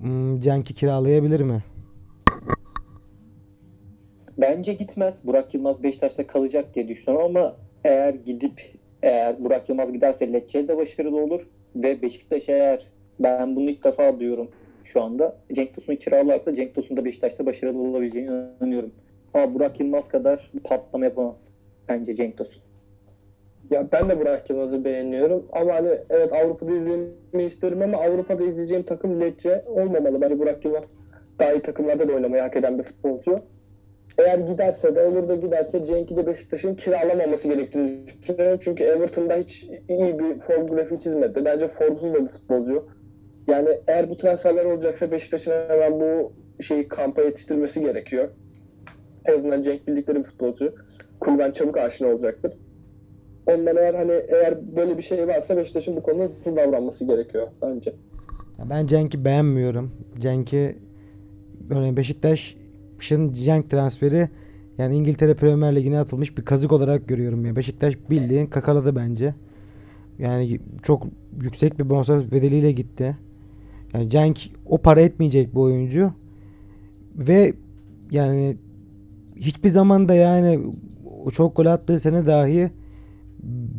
hmm, 0.00 0.40
Cenk'i 0.40 0.74
kiralayabilir 0.74 1.40
mi? 1.40 1.62
Bence 4.38 4.72
gitmez. 4.72 5.26
Burak 5.26 5.54
Yılmaz 5.54 5.82
Beşiktaş'ta 5.82 6.26
kalacak 6.26 6.74
diye 6.74 6.88
düşünüyorum 6.88 7.36
ama 7.36 7.56
eğer 7.84 8.14
gidip 8.14 8.60
eğer 9.02 9.44
Burak 9.44 9.68
Yılmaz 9.68 9.92
giderse 9.92 10.32
Lecce 10.32 10.68
de 10.68 10.76
başarılı 10.76 11.22
olur 11.22 11.48
ve 11.76 12.02
Beşiktaş 12.02 12.48
eğer 12.48 12.86
ben 13.20 13.56
bunu 13.56 13.70
ilk 13.70 13.84
defa 13.84 14.20
duyuyorum 14.20 14.48
şu 14.84 15.02
anda. 15.02 15.36
Cenk 15.52 15.74
Tosun'u 15.74 15.96
kiralarsa 15.96 16.54
Cenk 16.54 16.74
Tosun 16.74 16.96
da 16.96 17.04
Beşiktaş'ta 17.04 17.46
başarılı 17.46 17.82
olabileceğine 17.82 18.30
inanıyorum. 18.60 18.92
Ama 19.34 19.54
Burak 19.54 19.80
Yılmaz 19.80 20.08
kadar 20.08 20.50
patlama 20.64 21.04
yapamaz 21.04 21.50
bence 21.90 22.14
Cenk 22.14 22.36
Tosun. 22.36 22.62
Ya 23.70 23.88
ben 23.92 24.10
de 24.10 24.20
Burak 24.20 24.50
Yılmaz'ı 24.50 24.84
beğeniyorum 24.84 25.46
ama 25.52 25.74
hani 25.74 25.88
evet 26.10 26.32
Avrupa'da 26.32 26.72
izlemeyi 26.72 27.48
isterim 27.48 27.82
ama 27.82 27.98
Avrupa'da 27.98 28.44
izleyeceğim 28.44 28.82
takım 28.82 29.20
Lecce 29.20 29.64
olmamalı. 29.66 30.20
Bence 30.20 30.38
Burak 30.38 30.64
Yılmaz 30.64 30.84
daha 31.38 31.52
iyi 31.52 31.62
takımlarda 31.62 32.08
da 32.08 32.12
oynamayı 32.12 32.42
hak 32.42 32.56
eden 32.56 32.78
bir 32.78 32.84
futbolcu. 32.84 33.40
Eğer 34.18 34.38
giderse 34.38 34.94
de 34.94 35.02
olur 35.02 35.28
da 35.28 35.34
giderse 35.34 35.86
Cenk'i 35.86 36.16
de 36.16 36.26
Beşiktaş'ın 36.26 36.74
kiralamaması 36.74 37.48
gerektiğini 37.48 38.06
düşünüyorum. 38.06 38.58
Çünkü 38.62 38.84
Everton'da 38.84 39.34
hiç 39.36 39.62
iyi 39.88 40.18
bir 40.18 40.38
form 40.38 40.66
grafiği 40.66 41.00
çizmedi. 41.00 41.44
Bence 41.44 41.68
formsuz 41.68 42.14
da 42.14 42.26
bir 42.26 42.28
futbolcu. 42.28 42.88
Yani 43.48 43.68
eğer 43.86 44.10
bu 44.10 44.16
transferler 44.16 44.64
olacaksa 44.64 45.10
Beşiktaş'ın 45.10 45.52
hemen 45.68 46.00
bu 46.00 46.32
şeyi 46.62 46.88
kampa 46.88 47.22
yetiştirmesi 47.22 47.80
gerekiyor. 47.80 48.28
En 49.26 49.32
azından 49.32 49.62
Cenk 49.62 49.86
bildikleri 49.86 50.18
bir 50.18 50.24
futbolcu. 50.24 50.74
Kulüben 51.20 51.50
çabuk 51.50 51.76
aşina 51.78 52.08
olacaktır. 52.08 52.52
Ondan 53.46 53.76
eğer 53.76 53.94
hani 53.94 54.12
eğer 54.12 54.76
böyle 54.76 54.98
bir 54.98 55.02
şey 55.02 55.28
varsa 55.28 55.56
Beşiktaş'ın 55.56 55.96
bu 55.96 56.02
konuda 56.02 56.22
hızlı 56.22 56.56
davranması 56.56 57.04
gerekiyor 57.04 57.48
bence. 57.62 57.92
Ben 58.70 58.86
Cenk'i 58.86 59.24
beğenmiyorum. 59.24 59.92
Cenk'i 60.18 60.76
böyle 61.70 61.96
Beşiktaş'ın 61.96 63.34
Cenk 63.34 63.70
transferi 63.70 64.28
yani 64.78 64.96
İngiltere 64.96 65.34
Premier 65.34 65.76
Ligi'ne 65.76 65.98
atılmış 65.98 66.38
bir 66.38 66.44
kazık 66.44 66.72
olarak 66.72 67.08
görüyorum 67.08 67.46
ya. 67.46 67.56
Beşiktaş 67.56 67.94
bildiğin 68.10 68.46
kakaladı 68.46 68.96
bence. 68.96 69.34
Yani 70.18 70.60
çok 70.82 71.06
yüksek 71.42 71.78
bir 71.78 71.90
bonservis 71.90 72.32
bedeliyle 72.32 72.72
gitti. 72.72 73.16
Yani 73.94 74.10
Cenk 74.10 74.50
o 74.66 74.78
para 74.78 75.00
etmeyecek 75.00 75.54
bu 75.54 75.62
oyuncu. 75.62 76.12
Ve 77.16 77.54
yani 78.10 78.56
hiçbir 79.36 79.68
zaman 79.68 80.08
da 80.08 80.14
yani 80.14 80.60
o 81.24 81.30
çok 81.30 81.56
gol 81.56 81.66
attığı 81.66 82.00
sene 82.00 82.26
dahi 82.26 82.70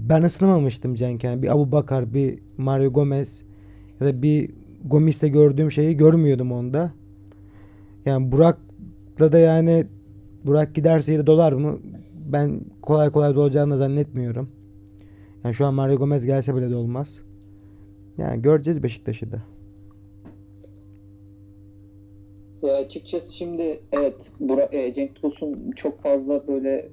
ben 0.09 0.23
ısınamamıştım 0.23 0.95
Cenk. 0.95 1.23
Yani 1.23 1.41
bir 1.41 1.51
Abu 1.55 1.71
Bakar, 1.71 2.13
bir 2.13 2.39
Mario 2.57 2.93
Gomez 2.93 3.43
ya 3.99 4.07
da 4.07 4.21
bir 4.21 4.51
Gomis'te 4.85 5.27
gördüğüm 5.27 5.71
şeyi 5.71 5.97
görmüyordum 5.97 6.51
onda. 6.51 6.91
Yani 8.05 8.31
Burak'la 8.31 9.31
da 9.31 9.39
yani 9.39 9.85
Burak 10.45 10.75
giderse 10.75 11.11
yeri 11.11 11.27
dolar 11.27 11.51
mı? 11.51 11.79
Ben 12.31 12.61
kolay 12.81 13.09
kolay 13.09 13.35
dolacağını 13.35 13.77
zannetmiyorum. 13.77 14.49
Yani 15.43 15.53
şu 15.53 15.65
an 15.65 15.73
Mario 15.73 15.97
Gomez 15.97 16.25
gelse 16.25 16.55
bile 16.55 16.71
dolmaz. 16.71 17.21
Yani 18.17 18.41
göreceğiz 18.41 18.83
Beşiktaş'ı 18.83 19.31
da. 19.31 19.41
Ya 22.63 22.75
açıkçası 22.75 23.35
şimdi 23.35 23.79
evet 23.91 24.31
Burak, 24.39 24.73
e, 24.73 24.93
Cenk 24.93 25.15
Tosun 25.15 25.71
çok 25.75 25.99
fazla 25.99 26.47
böyle 26.47 26.89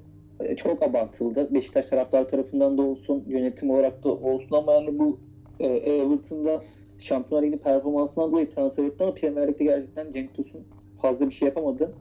çok 0.57 0.83
abartıldı. 0.83 1.53
Beşiktaş 1.53 1.85
taraftar 1.85 2.27
tarafından 2.27 2.77
da 2.77 2.81
olsun, 2.81 3.23
yönetim 3.27 3.69
olarak 3.69 4.03
da 4.03 4.09
olsun 4.09 4.55
ama 4.55 4.73
yani 4.73 4.99
bu 4.99 5.19
e, 5.59 5.67
Everton'da 5.67 6.61
Şampiyonlar 6.99 7.47
Ligi 7.47 7.57
performansından 7.57 8.31
dolayı 8.31 8.49
transfer 8.49 8.83
etti 8.83 9.03
ama 9.03 9.13
Premier 9.13 9.47
Lig'de 9.47 9.63
gerçekten 9.63 10.11
Cenk 10.11 10.33
Tosun 10.33 10.61
fazla 11.01 11.25
bir 11.25 11.31
şey 11.31 11.45
yapamadı. 11.45 11.93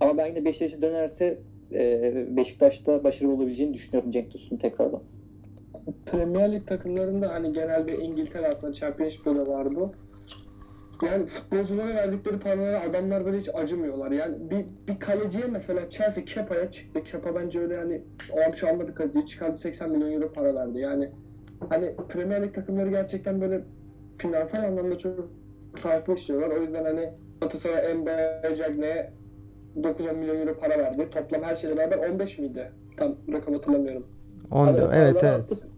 Ama 0.00 0.16
ben 0.16 0.26
yine 0.26 0.44
Beşiktaş'a 0.44 0.82
dönerse 0.82 1.38
e, 1.72 2.36
Beşiktaş'ta 2.36 3.04
başarılı 3.04 3.34
olabileceğini 3.34 3.74
düşünüyorum 3.74 4.10
Cenk 4.10 4.30
Tosun'un 4.30 4.58
tekrardan. 4.58 5.02
Premier 6.06 6.52
Lig 6.52 6.66
takımlarında 6.66 7.28
hani 7.32 7.52
genelde 7.52 7.96
İngiltere 7.96 8.48
altında 8.48 8.72
Championship'te 8.72 9.46
var 9.46 9.76
bu. 9.76 9.92
Yani 11.06 11.26
futbolculara 11.26 11.94
verdikleri 11.94 12.38
paralara 12.38 12.80
adamlar 12.80 13.24
böyle 13.26 13.38
hiç 13.38 13.48
acımıyorlar. 13.54 14.10
Yani 14.10 14.50
bir, 14.50 14.64
bir 14.88 15.00
kaleciye 15.00 15.44
mesela 15.46 15.90
Chelsea 15.90 16.24
Kepa'ya 16.24 16.70
çıktı. 16.70 17.02
Kepa 17.02 17.34
bence 17.34 17.60
öyle 17.60 17.76
hani 17.76 18.02
o 18.32 18.40
akşamda 18.48 18.88
bir 18.88 18.94
kaleciye 18.94 19.26
çıkardı 19.26 19.58
80 19.58 19.90
milyon 19.90 20.12
euro 20.12 20.32
para 20.32 20.54
verdi. 20.54 20.78
Yani 20.78 21.10
hani 21.68 21.94
Premier 22.08 22.42
Lig 22.42 22.54
takımları 22.54 22.90
gerçekten 22.90 23.40
böyle 23.40 23.60
finansal 24.18 24.62
anlamda 24.62 24.98
çok 24.98 25.30
farklı 25.76 26.14
işliyorlar. 26.14 26.56
O 26.56 26.62
yüzden 26.62 26.84
hani 26.84 27.10
Galatasaray 27.40 27.90
Embe 27.90 28.42
Cagney'e 28.58 29.12
9-10 29.76 30.16
milyon 30.16 30.36
euro 30.40 30.58
para 30.58 30.78
verdi. 30.78 31.10
Toplam 31.10 31.42
her 31.42 31.56
şeyle 31.56 31.76
beraber 31.76 32.10
15 32.10 32.38
miydi? 32.38 32.72
Tam 32.96 33.16
rakam 33.32 33.54
hatırlamıyorum. 33.54 34.06
Onda, 34.50 34.68
Hani 34.68 34.96
evet 34.96 35.16
evet. 35.22 35.24
atıp 35.24 35.73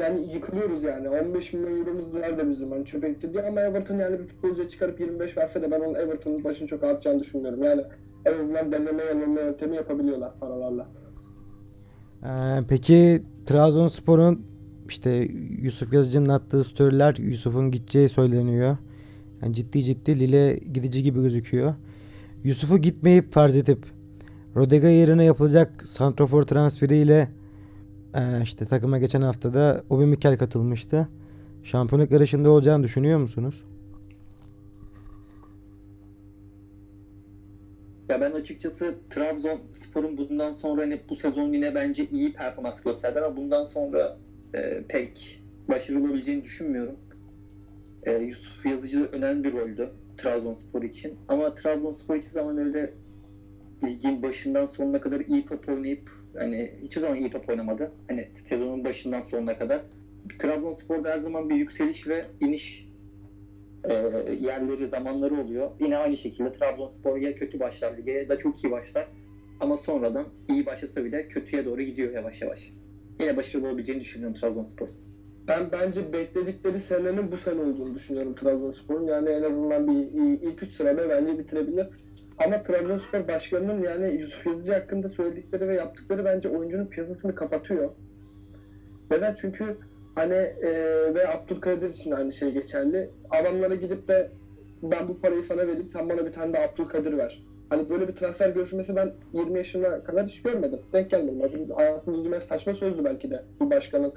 Yani 0.00 0.32
yıkılıyoruz 0.34 0.84
yani. 0.84 1.08
15 1.08 1.52
milyon 1.52 1.80
euromuz 1.80 2.14
nerede 2.14 2.50
bizim 2.50 2.70
hani 2.70 2.84
çöpe 2.84 3.08
gitti 3.08 3.32
diye 3.32 3.42
ama 3.42 3.60
Everton 3.60 3.98
yani 3.98 4.18
bir 4.18 4.26
futbolcuya 4.26 4.68
çıkarıp 4.68 5.00
25 5.00 5.36
verse 5.36 5.62
de 5.62 5.70
ben 5.70 5.80
onun 5.80 5.94
Everton'un 5.94 6.44
başını 6.44 6.68
çok 6.68 6.84
artacağını 6.84 7.20
düşünmüyorum. 7.20 7.62
Yani 7.62 7.82
en 8.24 8.32
azından 8.32 8.72
deneme 8.72 9.02
yanılma 9.02 9.40
yöntemi 9.40 9.76
yapabiliyorlar 9.76 10.32
paralarla. 10.40 10.86
Ee, 12.24 12.28
peki 12.68 13.22
Trabzonspor'un 13.46 14.46
işte 14.88 15.28
Yusuf 15.62 15.92
Yazıcı'nın 15.92 16.28
attığı 16.28 16.64
storyler 16.64 17.16
Yusuf'un 17.16 17.70
gideceği 17.70 18.08
söyleniyor. 18.08 18.76
Yani 19.42 19.54
ciddi 19.54 19.84
ciddi 19.84 20.20
Lille 20.20 20.58
gidici 20.72 21.02
gibi 21.02 21.22
gözüküyor. 21.22 21.74
Yusuf'u 22.44 22.78
gitmeyip 22.78 23.32
farz 23.32 23.56
edip 23.56 23.86
Rodega 24.56 24.88
yerine 24.88 25.24
yapılacak 25.24 25.82
santrafor 25.86 26.42
transferiyle 26.42 27.28
e, 28.14 28.42
işte 28.42 28.64
takıma 28.64 28.98
geçen 28.98 29.22
haftada 29.22 29.82
Obi 29.90 30.06
Mikel 30.06 30.38
katılmıştı. 30.38 31.08
Şampiyonluk 31.64 32.10
yarışında 32.10 32.50
olacağını 32.50 32.82
düşünüyor 32.82 33.18
musunuz? 33.18 33.64
Ya 38.08 38.20
ben 38.20 38.30
açıkçası 38.32 38.94
Trabzonspor'un 39.10 40.16
bundan 40.16 40.52
sonra 40.52 40.82
hani 40.82 41.00
bu 41.08 41.16
sezon 41.16 41.52
yine 41.52 41.74
bence 41.74 42.06
iyi 42.06 42.32
performans 42.32 42.82
gösterdi 42.82 43.20
ama 43.20 43.36
bundan 43.36 43.64
sonra 43.64 44.16
e, 44.54 44.82
pek 44.88 45.42
başarılı 45.68 46.04
olabileceğini 46.04 46.44
düşünmüyorum. 46.44 46.96
E, 48.02 48.12
Yusuf 48.12 48.66
Yazıcı 48.66 49.04
önemli 49.04 49.44
bir 49.44 49.52
roldü 49.52 49.90
Trabzonspor 50.16 50.82
için. 50.82 51.18
Ama 51.28 51.54
Trabzonspor 51.54 52.16
hiçbir 52.16 52.30
zaman 52.30 52.58
öyle 52.58 52.92
ligin 53.84 54.22
başından 54.22 54.66
sonuna 54.66 55.00
kadar 55.00 55.20
iyi 55.20 55.46
top 55.46 55.68
oynayıp 55.68 56.15
hani 56.38 56.72
hiçbir 56.82 57.00
zaman 57.00 57.16
iyi 57.16 57.30
top 57.30 57.48
oynamadı. 57.48 57.92
Hani 58.08 58.28
sezonun 58.48 58.84
başından 58.84 59.20
sonuna 59.20 59.58
kadar. 59.58 59.82
Trabzonspor'da 60.38 61.10
her 61.10 61.18
zaman 61.18 61.50
bir 61.50 61.54
yükseliş 61.54 62.06
ve 62.06 62.20
iniş 62.40 62.86
e, 63.84 63.94
yerleri, 64.40 64.88
zamanları 64.88 65.40
oluyor. 65.40 65.70
Yine 65.80 65.96
aynı 65.96 66.16
şekilde 66.16 66.52
Trabzonspor 66.52 67.16
ya 67.16 67.34
kötü 67.34 67.60
başlar 67.60 67.96
lige 67.96 68.12
ya 68.12 68.28
da 68.28 68.38
çok 68.38 68.64
iyi 68.64 68.70
başlar. 68.70 69.06
Ama 69.60 69.76
sonradan 69.76 70.28
iyi 70.50 70.66
başlasa 70.66 71.04
bile 71.04 71.28
kötüye 71.28 71.64
doğru 71.64 71.82
gidiyor 71.82 72.12
yavaş 72.12 72.42
yavaş. 72.42 72.72
Yine 73.20 73.36
başarılı 73.36 73.68
olabileceğini 73.68 74.00
düşünüyorum 74.00 74.34
Trabzonspor. 74.34 74.88
Ben 75.48 75.72
bence 75.72 76.12
bekledikleri 76.12 76.80
senenin 76.80 77.32
bu 77.32 77.36
sene 77.36 77.60
olduğunu 77.60 77.94
düşünüyorum 77.94 78.34
Trabzonspor'un. 78.34 79.06
Yani 79.06 79.28
en 79.28 79.42
azından 79.42 79.86
bir 79.86 80.48
ilk 80.48 80.62
3 80.62 80.72
sırada 80.72 81.08
bence 81.08 81.38
bitirebilir. 81.38 81.86
Ama 82.38 82.62
Trabzonspor 82.62 83.28
başkanının 83.28 83.82
yani 83.82 84.20
Yusuf 84.20 84.46
Yazıcı 84.46 84.72
hakkında 84.72 85.08
söyledikleri 85.08 85.68
ve 85.68 85.74
yaptıkları 85.74 86.24
bence 86.24 86.48
oyuncunun 86.48 86.86
piyasasını 86.86 87.34
kapatıyor. 87.34 87.90
Neden? 89.10 89.34
Çünkü 89.34 89.76
hani 90.14 90.34
e, 90.34 90.70
ve 91.14 91.28
Abdülkadir 91.28 91.90
için 91.90 92.10
aynı 92.10 92.32
şey 92.32 92.52
geçerli. 92.52 93.10
Adamlara 93.30 93.74
gidip 93.74 94.08
de 94.08 94.30
ben 94.82 95.08
bu 95.08 95.20
parayı 95.20 95.42
sana 95.42 95.66
vereyim 95.66 95.90
sen 95.92 96.08
bana 96.08 96.26
bir 96.26 96.32
tane 96.32 96.52
de 96.52 96.60
Abdülkadir 96.60 97.18
ver. 97.18 97.42
Hani 97.70 97.90
böyle 97.90 98.08
bir 98.08 98.12
transfer 98.16 98.48
görüşmesi 98.50 98.96
ben 98.96 99.12
20 99.32 99.58
yaşına 99.58 100.04
kadar 100.04 100.26
hiç 100.26 100.42
görmedim. 100.42 100.80
Denk 100.92 101.10
gelmedim. 101.10 101.70
Hayatımda 101.76 102.40
saçma 102.40 102.74
sözdü 102.74 103.04
belki 103.04 103.30
de. 103.30 103.44
Bir 103.60 103.70
başkanın 103.70 104.12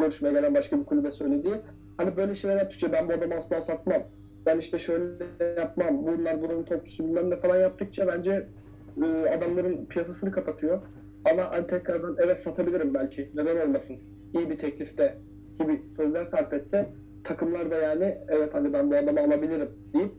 görüşmeye 0.00 0.32
gelen 0.32 0.54
başka 0.54 0.78
bir 0.80 0.84
kulübe 0.84 1.10
söylediği. 1.10 1.54
Hani 1.96 2.16
böyle 2.16 2.34
şeyler 2.34 2.56
yaptıkça 2.56 2.92
ben 2.92 3.08
bu 3.08 3.12
adamı 3.12 3.34
asla 3.34 3.62
satmam. 3.62 4.02
Ben 4.46 4.58
işte 4.58 4.78
şöyle 4.78 5.24
yapmam. 5.58 6.06
Bunlar 6.06 6.42
buranın 6.42 6.62
topçusu 6.62 7.04
bilmem 7.04 7.30
ne 7.30 7.36
falan 7.36 7.56
yaptıkça 7.56 8.06
bence 8.06 8.46
e, 9.02 9.28
adamların 9.28 9.84
piyasasını 9.84 10.30
kapatıyor. 10.30 10.80
Ama 11.24 11.50
hani 11.50 11.66
tekrardan 11.66 12.16
evet 12.18 12.38
satabilirim 12.38 12.94
belki. 12.94 13.30
Neden 13.34 13.66
olmasın? 13.66 13.96
İyi 14.34 14.50
bir 14.50 14.58
teklifte 14.58 15.14
gibi 15.58 15.80
sözler 15.96 16.24
sarf 16.24 16.52
etse 16.52 16.88
takımlar 17.24 17.70
da 17.70 17.74
yani 17.76 18.18
evet 18.28 18.54
hani 18.54 18.72
ben 18.72 18.90
bu 18.90 18.96
adamı 18.96 19.20
alabilirim 19.20 19.68
deyip 19.94 20.12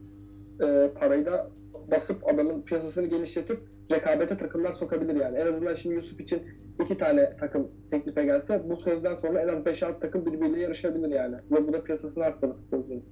e, 0.64 0.90
parayı 1.00 1.26
da 1.26 1.48
basıp 1.92 2.34
adamın 2.34 2.62
piyasasını 2.62 3.08
genişletip 3.08 3.60
rekabete 3.92 4.38
takımlar 4.38 4.74
sokabilir 4.74 5.16
yani. 5.16 5.38
En 5.38 5.48
azından 5.48 5.76
şimdi 5.76 5.96
Yusuf 5.96 6.20
için 6.20 6.42
iki 6.84 6.98
tane 6.98 7.38
takım 7.40 7.68
teklife 7.92 8.26
gelse 8.26 8.62
bu 8.70 8.78
sözden 8.78 9.16
sonra 9.16 9.42
en 9.42 9.48
az 9.48 9.56
5-6 9.56 10.00
takım 10.00 10.26
birbiriyle 10.26 10.60
yarışabilir 10.60 11.10
yani. 11.10 11.36
Ve 11.52 11.68
bu 11.68 11.74
da 11.74 11.84
piyasasını 11.84 12.24
arttırır 12.24 12.54
futbolcunun. 12.54 13.04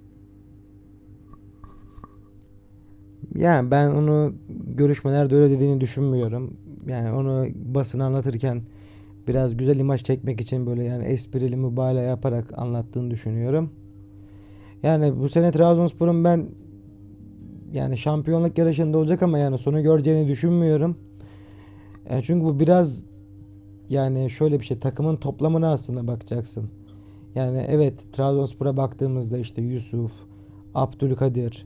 Yani 3.35 3.71
ben 3.71 3.89
onu 3.89 4.33
görüşmelerde 4.67 5.35
öyle 5.35 5.55
dediğini 5.55 5.81
düşünmüyorum. 5.81 6.57
Yani 6.87 7.11
onu 7.11 7.47
basına 7.55 8.05
anlatırken 8.05 8.61
biraz 9.27 9.57
güzel 9.57 9.79
imaj 9.79 10.03
çekmek 10.03 10.41
için 10.41 10.65
böyle 10.65 10.83
yani 10.83 11.03
esprili 11.03 11.55
mübalağa 11.55 12.01
yaparak 12.01 12.45
anlattığını 12.57 13.11
düşünüyorum. 13.11 13.69
Yani 14.83 15.19
bu 15.19 15.29
sene 15.29 15.51
Trabzonspor'un 15.51 16.23
ben 16.23 16.45
yani 17.73 17.97
şampiyonluk 17.97 18.57
yarışında 18.57 18.97
olacak 18.97 19.23
ama 19.23 19.37
yani 19.37 19.57
sonu 19.57 19.83
göreceğini 19.83 20.27
düşünmüyorum. 20.27 20.97
Yani 22.09 22.23
çünkü 22.23 22.45
bu 22.45 22.59
biraz 22.59 23.03
yani 23.89 24.29
şöyle 24.29 24.59
bir 24.59 24.65
şey 24.65 24.79
takımın 24.79 25.15
toplamına 25.15 25.71
aslında 25.71 26.07
bakacaksın. 26.07 26.69
Yani 27.35 27.65
evet 27.69 28.13
Trabzonspor'a 28.13 28.77
baktığımızda 28.77 29.37
işte 29.37 29.61
Yusuf, 29.61 30.11
Abdülkadir, 30.75 31.65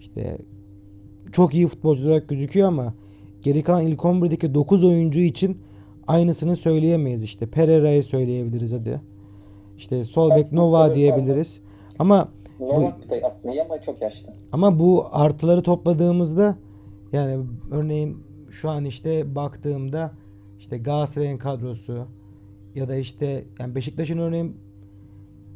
işte 0.00 0.38
çok 1.32 1.54
iyi 1.54 1.66
futbolcu 1.66 2.06
olarak 2.06 2.28
gözüküyor 2.28 2.68
ama 2.68 2.94
geri 3.42 3.62
kalan 3.62 3.86
ilk 3.86 4.00
11'deki 4.00 4.54
9 4.54 4.84
oyuncu 4.84 5.20
için 5.20 5.58
aynısını 6.06 6.56
söyleyemeyiz 6.56 7.22
işte. 7.22 7.46
Pereira'yı 7.46 8.04
söyleyebiliriz 8.04 8.72
hadi. 8.72 9.00
İşte 9.78 10.04
sol 10.04 10.30
bek 10.30 10.52
Nova 10.52 10.94
diyebiliriz. 10.94 11.60
Ama 11.98 12.28
Novak 12.60 13.10
da 13.10 13.14
aslında 13.26 13.54
iyi 13.54 13.62
ama 13.62 13.80
çok 13.80 14.02
yaşlı. 14.02 14.28
ama 14.52 14.78
bu 14.78 15.06
artıları 15.12 15.62
topladığımızda 15.62 16.56
yani 17.12 17.44
örneğin 17.70 18.18
şu 18.50 18.70
an 18.70 18.84
işte 18.84 19.34
baktığımda 19.34 20.12
işte 20.58 20.78
Galatasaray'ın 20.78 21.38
kadrosu 21.38 22.06
ya 22.74 22.88
da 22.88 22.96
işte 22.96 23.44
yani 23.58 23.74
Beşiktaş'ın 23.74 24.18
örneğin 24.18 24.56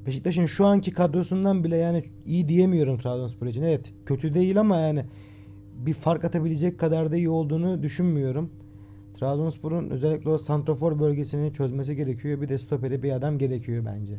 Beşiktaş'ın 0.07 0.47
şu 0.47 0.67
anki 0.67 0.93
kadrosundan 0.93 1.65
bile 1.65 1.77
yani 1.77 2.05
iyi 2.27 2.49
diyemiyorum 2.49 2.99
Trabzonspor 2.99 3.47
için. 3.47 3.63
Evet 3.63 3.93
kötü 4.07 4.35
değil 4.35 4.61
ama 4.61 4.77
yani 4.77 5.05
bir 5.75 5.95
fark 5.95 6.25
atabilecek 6.25 6.79
kadar 6.79 7.13
da 7.13 7.17
iyi 7.17 7.31
olduğunu 7.31 7.83
düşünmüyorum. 7.83 8.51
Trabzonspor'un 9.15 9.91
özellikle 9.91 10.31
o 10.31 10.39
santrafor 10.39 11.01
bölgesini 11.01 11.53
çözmesi 11.53 11.97
gerekiyor. 11.97 12.41
Bir 12.41 12.49
de 12.49 12.59
stoperi 12.59 13.03
bir 13.03 13.13
adam 13.13 13.39
gerekiyor 13.39 13.85
bence. 13.87 14.19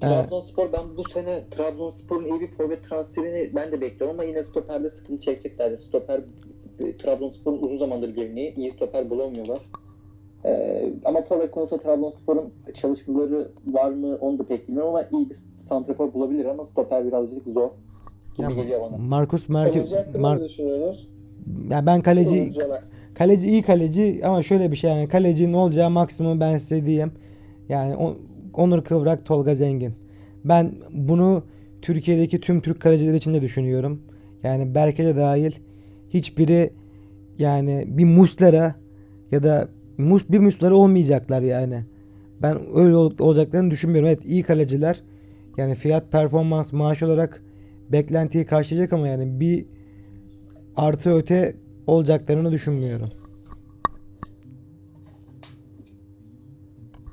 Trabzonspor 0.00 0.72
ben 0.72 0.96
bu 0.96 1.04
sene 1.04 1.44
Trabzonspor'un 1.50 2.24
iyi 2.24 2.40
bir 2.40 2.48
forvet 2.48 2.82
transferini 2.82 3.50
ben 3.54 3.72
de 3.72 3.80
bekliyorum 3.80 4.16
ama 4.16 4.24
yine 4.24 4.42
stoperde 4.42 4.90
sıkıntı 4.90 5.20
çekeceklerdir. 5.20 5.78
Stoper 5.78 6.20
Trabzonspor'un 6.98 7.62
uzun 7.62 7.78
zamandır 7.78 8.08
geleneği. 8.08 8.54
iyi 8.54 8.70
stoper 8.70 9.10
bulamıyorlar. 9.10 9.58
Ee, 10.44 10.92
ama 11.04 11.22
forvet 11.22 11.50
konusunda 11.50 11.82
Trabzonspor'un 11.82 12.52
çalışmaları 12.74 13.48
var 13.66 13.90
mı 13.90 14.16
onu 14.20 14.38
da 14.38 14.46
pek 14.46 14.68
bilmiyorum 14.68 14.90
ama 14.94 15.02
iyi 15.02 15.30
bir 15.30 15.36
santrafor 15.68 16.14
bulabilir 16.14 16.44
ama 16.44 16.66
stoper 16.66 17.06
birazcık 17.06 17.44
zor 17.46 17.70
gibi 18.36 18.42
Ya, 18.42 18.50
geliyor 18.62 18.80
bana. 18.80 18.96
Marcus 18.96 19.48
Merke 19.48 19.80
Mar- 20.14 20.50
ya 21.70 21.86
ben 21.86 22.02
kaleci 22.02 22.52
kaleci 23.14 23.48
iyi 23.48 23.62
kaleci 23.62 24.20
ama 24.24 24.42
şöyle 24.42 24.70
bir 24.70 24.76
şey 24.76 24.90
yani 24.90 25.08
kaleci 25.08 25.52
ne 25.52 25.56
olacağı 25.56 25.90
maksimum 25.90 26.40
ben 26.40 26.58
size 26.58 26.86
diyeyim. 26.86 27.12
Yani 27.68 27.96
o- 27.96 28.16
Onur 28.58 28.84
Kıvrak, 28.84 29.26
Tolga 29.26 29.54
Zengin. 29.54 29.94
Ben 30.44 30.72
bunu 30.92 31.42
Türkiye'deki 31.82 32.40
tüm 32.40 32.60
Türk 32.60 32.80
kaleciler 32.80 33.14
için 33.14 33.34
de 33.34 33.42
düşünüyorum. 33.42 34.02
Yani 34.42 34.74
Berke 34.74 35.04
de 35.06 35.16
dahil 35.16 35.52
hiçbiri 36.10 36.70
yani 37.38 37.84
bir 37.88 38.04
Muslera 38.04 38.74
ya 39.32 39.42
da 39.42 39.68
mus 39.98 40.24
bir 40.28 40.38
Muslera 40.38 40.74
olmayacaklar 40.74 41.40
yani. 41.42 41.84
Ben 42.42 42.58
öyle 42.74 42.96
ol- 42.96 43.18
olacaklarını 43.18 43.70
düşünmüyorum. 43.70 44.08
Evet 44.08 44.24
iyi 44.24 44.42
kaleciler. 44.42 45.02
Yani 45.56 45.74
fiyat 45.74 46.12
performans 46.12 46.72
maaş 46.72 47.02
olarak 47.02 47.42
beklentiyi 47.92 48.46
karşılayacak 48.46 48.92
ama 48.92 49.08
yani 49.08 49.40
bir 49.40 49.66
artı 50.76 51.14
öte 51.14 51.56
olacaklarını 51.86 52.52
düşünmüyorum. 52.52 53.10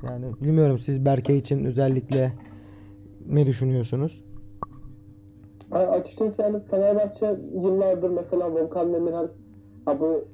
Yani 0.10 0.26
bilmiyorum 0.42 0.80
siz 0.80 1.06
Berke 1.06 1.36
için 1.36 1.66
özellikle 1.66 2.34
ne 3.28 3.46
düşünüyorsunuz? 3.46 4.24
Yani 5.74 5.88
açıkçası 5.88 6.42
yani 6.42 6.60
Fenerbahçe 6.60 7.40
yıllardır 7.54 8.10
mesela 8.10 8.52
Volkan 8.52 8.94
Demirel 8.94 9.28
bu 9.88 10.26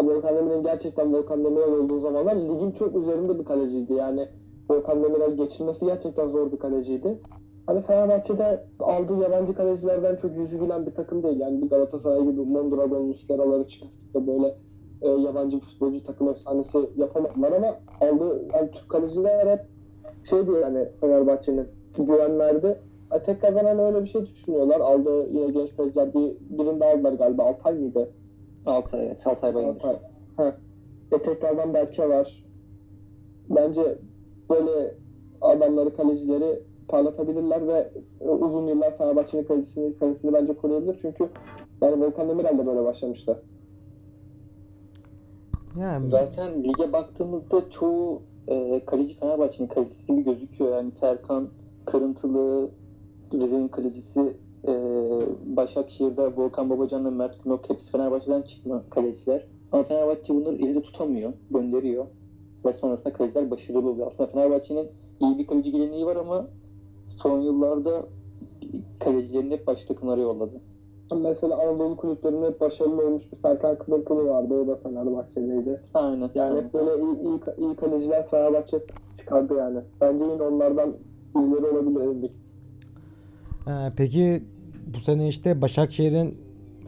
Volkan 0.00 0.36
Demirel 0.36 0.62
gerçekten 0.62 1.14
Volkan 1.14 1.44
Demirel 1.44 1.72
olduğu 1.72 2.00
zamanlar 2.00 2.36
ligin 2.36 2.70
çok 2.70 2.96
üzerinde 2.96 3.38
bir 3.38 3.44
kaleciydi. 3.44 3.92
Yani 3.92 4.28
Volkan 4.70 5.04
Demirel 5.04 5.36
geçirmesi 5.36 5.84
gerçekten 5.84 6.28
zor 6.28 6.52
bir 6.52 6.58
kaleciydi. 6.58 7.18
Hani 7.66 7.82
Fenerbahçe'de 7.82 8.64
aldığı 8.80 9.16
yabancı 9.16 9.54
kalecilerden 9.54 10.16
çok 10.16 10.36
yüzü 10.36 10.58
gülen 10.58 10.86
bir 10.86 10.94
takım 10.94 11.22
değil. 11.22 11.40
Yani 11.40 11.62
bir 11.62 11.68
Galatasaray 11.68 12.22
gibi 12.22 12.40
Mondragon, 12.40 13.04
Muslera'ları 13.04 13.66
çıkıp 13.66 14.14
da 14.14 14.26
böyle 14.26 14.54
e, 15.02 15.08
yabancı 15.08 15.60
futbolcu 15.60 16.04
takım 16.04 16.28
efsanesi 16.28 16.78
yapamadılar 16.96 17.52
ama 17.52 17.76
aldığı 18.00 18.42
yani 18.54 18.70
Türk 18.70 18.88
kaleciler 18.88 19.46
hep 19.46 19.60
şeydi 20.24 20.50
yani 20.62 20.88
Fenerbahçe'nin 21.00 21.68
güven 21.98 22.38
verdi. 22.38 22.78
E, 23.12 23.22
tekrardan 23.22 23.64
hani 23.64 23.82
öyle 23.82 24.02
bir 24.02 24.08
şey 24.08 24.26
düşünüyorlar. 24.26 24.80
Aldığı 24.80 25.28
yine 25.30 25.50
genç 25.50 25.78
bezler 25.78 26.14
bir 26.14 26.32
birinde 26.40 26.84
aldılar 26.84 27.12
galiba 27.12 27.42
Altay 27.42 27.74
mıydı? 27.74 28.08
Altay 28.66 29.06
evet 29.06 29.26
Altay 29.26 29.54
Bayındır. 29.54 29.84
Altay. 29.84 29.96
Ha. 30.36 30.56
E, 31.12 31.18
tekrardan 31.18 31.74
Berke 31.74 32.08
var. 32.08 32.44
Bence 33.50 33.98
böyle 34.50 34.94
adamları 35.40 35.96
kalecileri 35.96 36.62
parlatabilirler 36.88 37.68
ve 37.68 37.90
e, 38.20 38.28
uzun 38.28 38.66
yıllar 38.66 38.98
Fenerbahçe'nin 38.98 39.44
kalitesini, 39.44 39.98
kalitesini 39.98 40.32
bence 40.32 40.56
koruyabilir. 40.56 40.98
Çünkü 41.02 41.28
yani 41.82 42.04
Volkan 42.04 42.28
Demirel 42.28 42.58
de 42.58 42.66
böyle 42.66 42.84
başlamıştı. 42.84 43.42
Yani 45.80 46.08
Zaten 46.08 46.64
lige 46.64 46.92
baktığımızda 46.92 47.70
çoğu 47.70 48.22
e, 48.48 48.84
kaleci 48.86 49.14
Fenerbahçe'nin 49.14 49.68
kalecisi 49.68 50.06
gibi 50.06 50.24
gözüküyor. 50.24 50.76
Yani 50.76 50.92
Serkan, 50.92 51.48
Kırıntılı, 51.86 52.70
Rize'nin 53.34 53.68
kalecisi 53.68 54.36
e, 54.68 54.72
Başakşehir'de 55.56 56.36
Volkan 56.36 56.70
Babacan'la 56.70 57.10
Mert 57.10 57.44
Günok 57.44 57.70
hepsi 57.70 57.92
Fenerbahçe'den 57.92 58.42
çıkma 58.42 58.82
kaleciler. 58.90 59.46
Ama 59.72 59.82
Fenerbahçe 59.82 60.34
bunları 60.34 60.56
elde 60.56 60.82
tutamıyor, 60.82 61.32
gönderiyor. 61.50 62.06
Ve 62.64 62.72
sonrasında 62.72 63.12
kaleciler 63.12 63.50
başarılı 63.50 63.90
oluyor. 63.90 64.06
Aslında 64.06 64.30
Fenerbahçe'nin 64.30 64.88
iyi 65.20 65.38
bir 65.38 65.46
kaleci 65.46 65.72
geleneği 65.72 66.06
var 66.06 66.16
ama 66.16 66.46
son 67.08 67.40
yıllarda 67.40 68.06
kalecilerini 69.00 69.52
hep 69.52 69.66
başka 69.66 69.94
takımlara 69.94 70.20
yolladı. 70.20 70.60
Mesela 71.14 71.62
Anadolu 71.62 71.96
kulüplerinde 71.96 72.46
hep 72.46 72.60
başarılı 72.60 73.06
olmuş 73.06 73.32
bir 73.32 73.38
Serkan 73.38 73.78
Kılıklı 73.78 74.28
vardı. 74.28 74.54
O 74.54 74.66
da 74.66 74.76
Fenerbahçe'deydi. 74.76 75.80
Aynen. 75.94 76.30
Yani 76.34 76.60
hep 76.60 76.74
böyle 76.74 77.02
iyi, 77.02 77.22
iyi, 77.22 77.40
iyi 77.58 77.76
kaleciler 77.76 78.28
Fenerbahçe 78.30 78.80
çıkardı 79.18 79.54
yani. 79.58 79.80
Bence 80.00 80.24
yine 80.32 80.42
onlardan 80.42 80.94
birileri 81.34 81.66
olabilir 81.66 82.16
Ezik. 82.16 82.30
Ee, 83.68 83.92
peki 83.96 84.42
bu 84.94 85.00
sene 85.00 85.28
işte 85.28 85.62
Başakşehir'in 85.62 86.38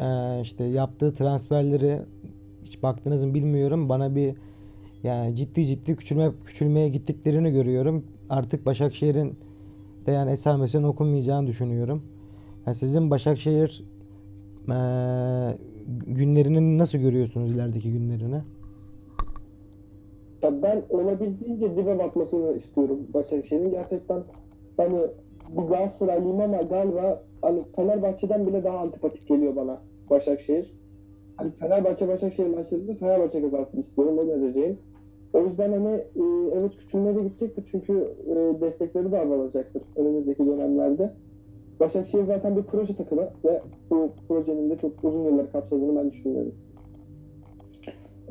e, 0.00 0.40
işte 0.42 0.64
yaptığı 0.64 1.14
transferleri 1.14 2.00
hiç 2.64 2.83
baktınız 2.83 3.24
mı 3.24 3.35
bilmiyorum. 3.35 3.88
Bana 3.88 4.14
bir 4.14 4.35
yani 5.02 5.37
ciddi 5.37 5.66
ciddi 5.66 5.96
küçülme 5.96 6.31
küçülmeye 6.44 6.88
gittiklerini 6.88 7.50
görüyorum. 7.52 8.04
Artık 8.31 8.66
Başakşehir'in 8.66 9.38
de 10.07 10.12
yani 10.12 10.31
esamesinin 10.31 10.83
okunmayacağını 10.83 11.46
düşünüyorum. 11.46 12.02
Yani 12.66 12.74
sizin 12.74 13.11
Başakşehir 13.11 13.85
günlerini 16.07 16.78
nasıl 16.78 16.98
görüyorsunuz 16.98 17.57
ilerideki 17.57 17.92
günlerini? 17.92 18.40
Ya 20.42 20.62
ben 20.62 20.83
olabildiğince 20.90 21.76
dibe 21.76 21.98
batmasını 21.98 22.57
istiyorum 22.57 22.98
Başakşehir'in. 23.14 23.70
Gerçekten 23.70 24.22
hani 24.76 24.98
bir 25.48 25.62
Galatasaraylıyım 25.62 26.40
ama 26.40 26.62
galiba 26.62 27.22
hani 27.42 27.62
Fenerbahçe'den 27.76 28.46
bile 28.46 28.64
daha 28.64 28.78
antipatik 28.78 29.28
geliyor 29.28 29.57
bana 29.57 29.81
Başakşehir. 30.11 30.74
Hani 31.37 31.50
Fenerbahçe 31.50 32.09
Başakşehir 32.09 32.48
maçlarında 32.48 32.94
Fenerbahçe 32.94 33.42
kazansın 33.42 33.83
istiyorum 33.83 34.18
o 34.18 34.26
dereceğim. 34.26 34.78
O 35.33 35.40
yüzden 35.40 35.72
hani 35.72 35.94
e, 35.94 36.22
evet 36.54 36.76
küçülmeye 36.76 37.16
de 37.16 37.22
gidecektir 37.22 37.64
çünkü 37.70 38.14
e, 38.26 38.61
destekleri 38.61 39.12
de 39.12 39.20
azalacaktır 39.20 39.83
önümüzdeki 39.96 40.46
dönemlerde. 40.46 41.12
Başakşehir 41.80 42.24
zaten 42.24 42.56
bir 42.56 42.62
proje 42.62 42.96
takımı 42.96 43.30
ve 43.44 43.62
bu 43.90 44.10
projenin 44.28 44.70
de 44.70 44.78
çok 44.78 45.04
uzun 45.04 45.24
yılları 45.24 45.52
kapsadığını 45.52 46.00
ben 46.00 46.10
düşünüyorum. 46.10 46.54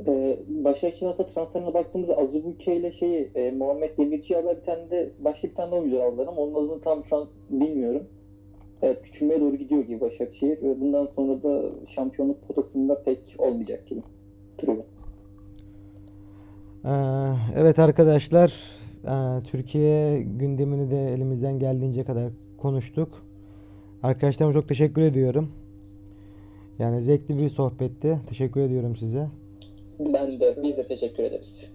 Ee, 0.07 0.39
Başakşehir 0.47 1.09
aslında 1.09 1.29
transferine 1.29 1.73
baktığımızda 1.73 2.17
Azubuike 2.17 2.75
ile 2.75 2.91
şeyi 2.91 3.31
e, 3.35 3.51
Muhammed 3.51 3.97
Demirci 3.97 4.37
aldılar 4.37 4.57
bir 4.57 4.63
tane 4.63 4.89
de 4.89 5.09
başka 5.19 5.47
bir 5.47 5.55
tane 5.55 5.71
daha 5.71 5.79
oyuncu 5.79 6.03
aldılar 6.03 6.27
ama 6.27 6.41
onun 6.41 6.67
adını 6.67 6.79
tam 6.81 7.03
şu 7.03 7.17
an 7.17 7.27
bilmiyorum. 7.49 8.03
Evet 8.81 9.01
küçülmeye 9.01 9.41
doğru 9.41 9.55
gidiyor 9.55 9.83
gibi 9.83 10.01
Başakşehir 10.01 10.61
ve 10.61 10.81
bundan 10.81 11.05
sonra 11.15 11.43
da 11.43 11.61
şampiyonluk 11.87 12.47
potasında 12.47 13.03
pek 13.03 13.35
olmayacak 13.37 13.87
gibi 13.87 14.01
duruyor. 14.61 14.83
Ee, 16.85 16.89
Evet 17.57 17.79
arkadaşlar, 17.79 18.61
ee, 19.05 19.43
Türkiye 19.43 20.21
gündemini 20.21 20.91
de 20.91 21.13
elimizden 21.13 21.59
geldiğince 21.59 22.03
kadar 22.03 22.29
konuştuk. 22.57 23.26
Arkadaşlarıma 24.07 24.53
çok 24.53 24.69
teşekkür 24.69 25.01
ediyorum. 25.01 25.51
Yani 26.79 27.01
zevkli 27.01 27.37
bir 27.37 27.49
sohbetti. 27.49 28.19
Teşekkür 28.29 28.61
ediyorum 28.61 28.95
size. 28.95 29.27
Ben 29.99 30.39
de 30.39 30.55
biz 30.63 30.77
de 30.77 30.83
teşekkür 30.83 31.23
ederiz. 31.23 31.65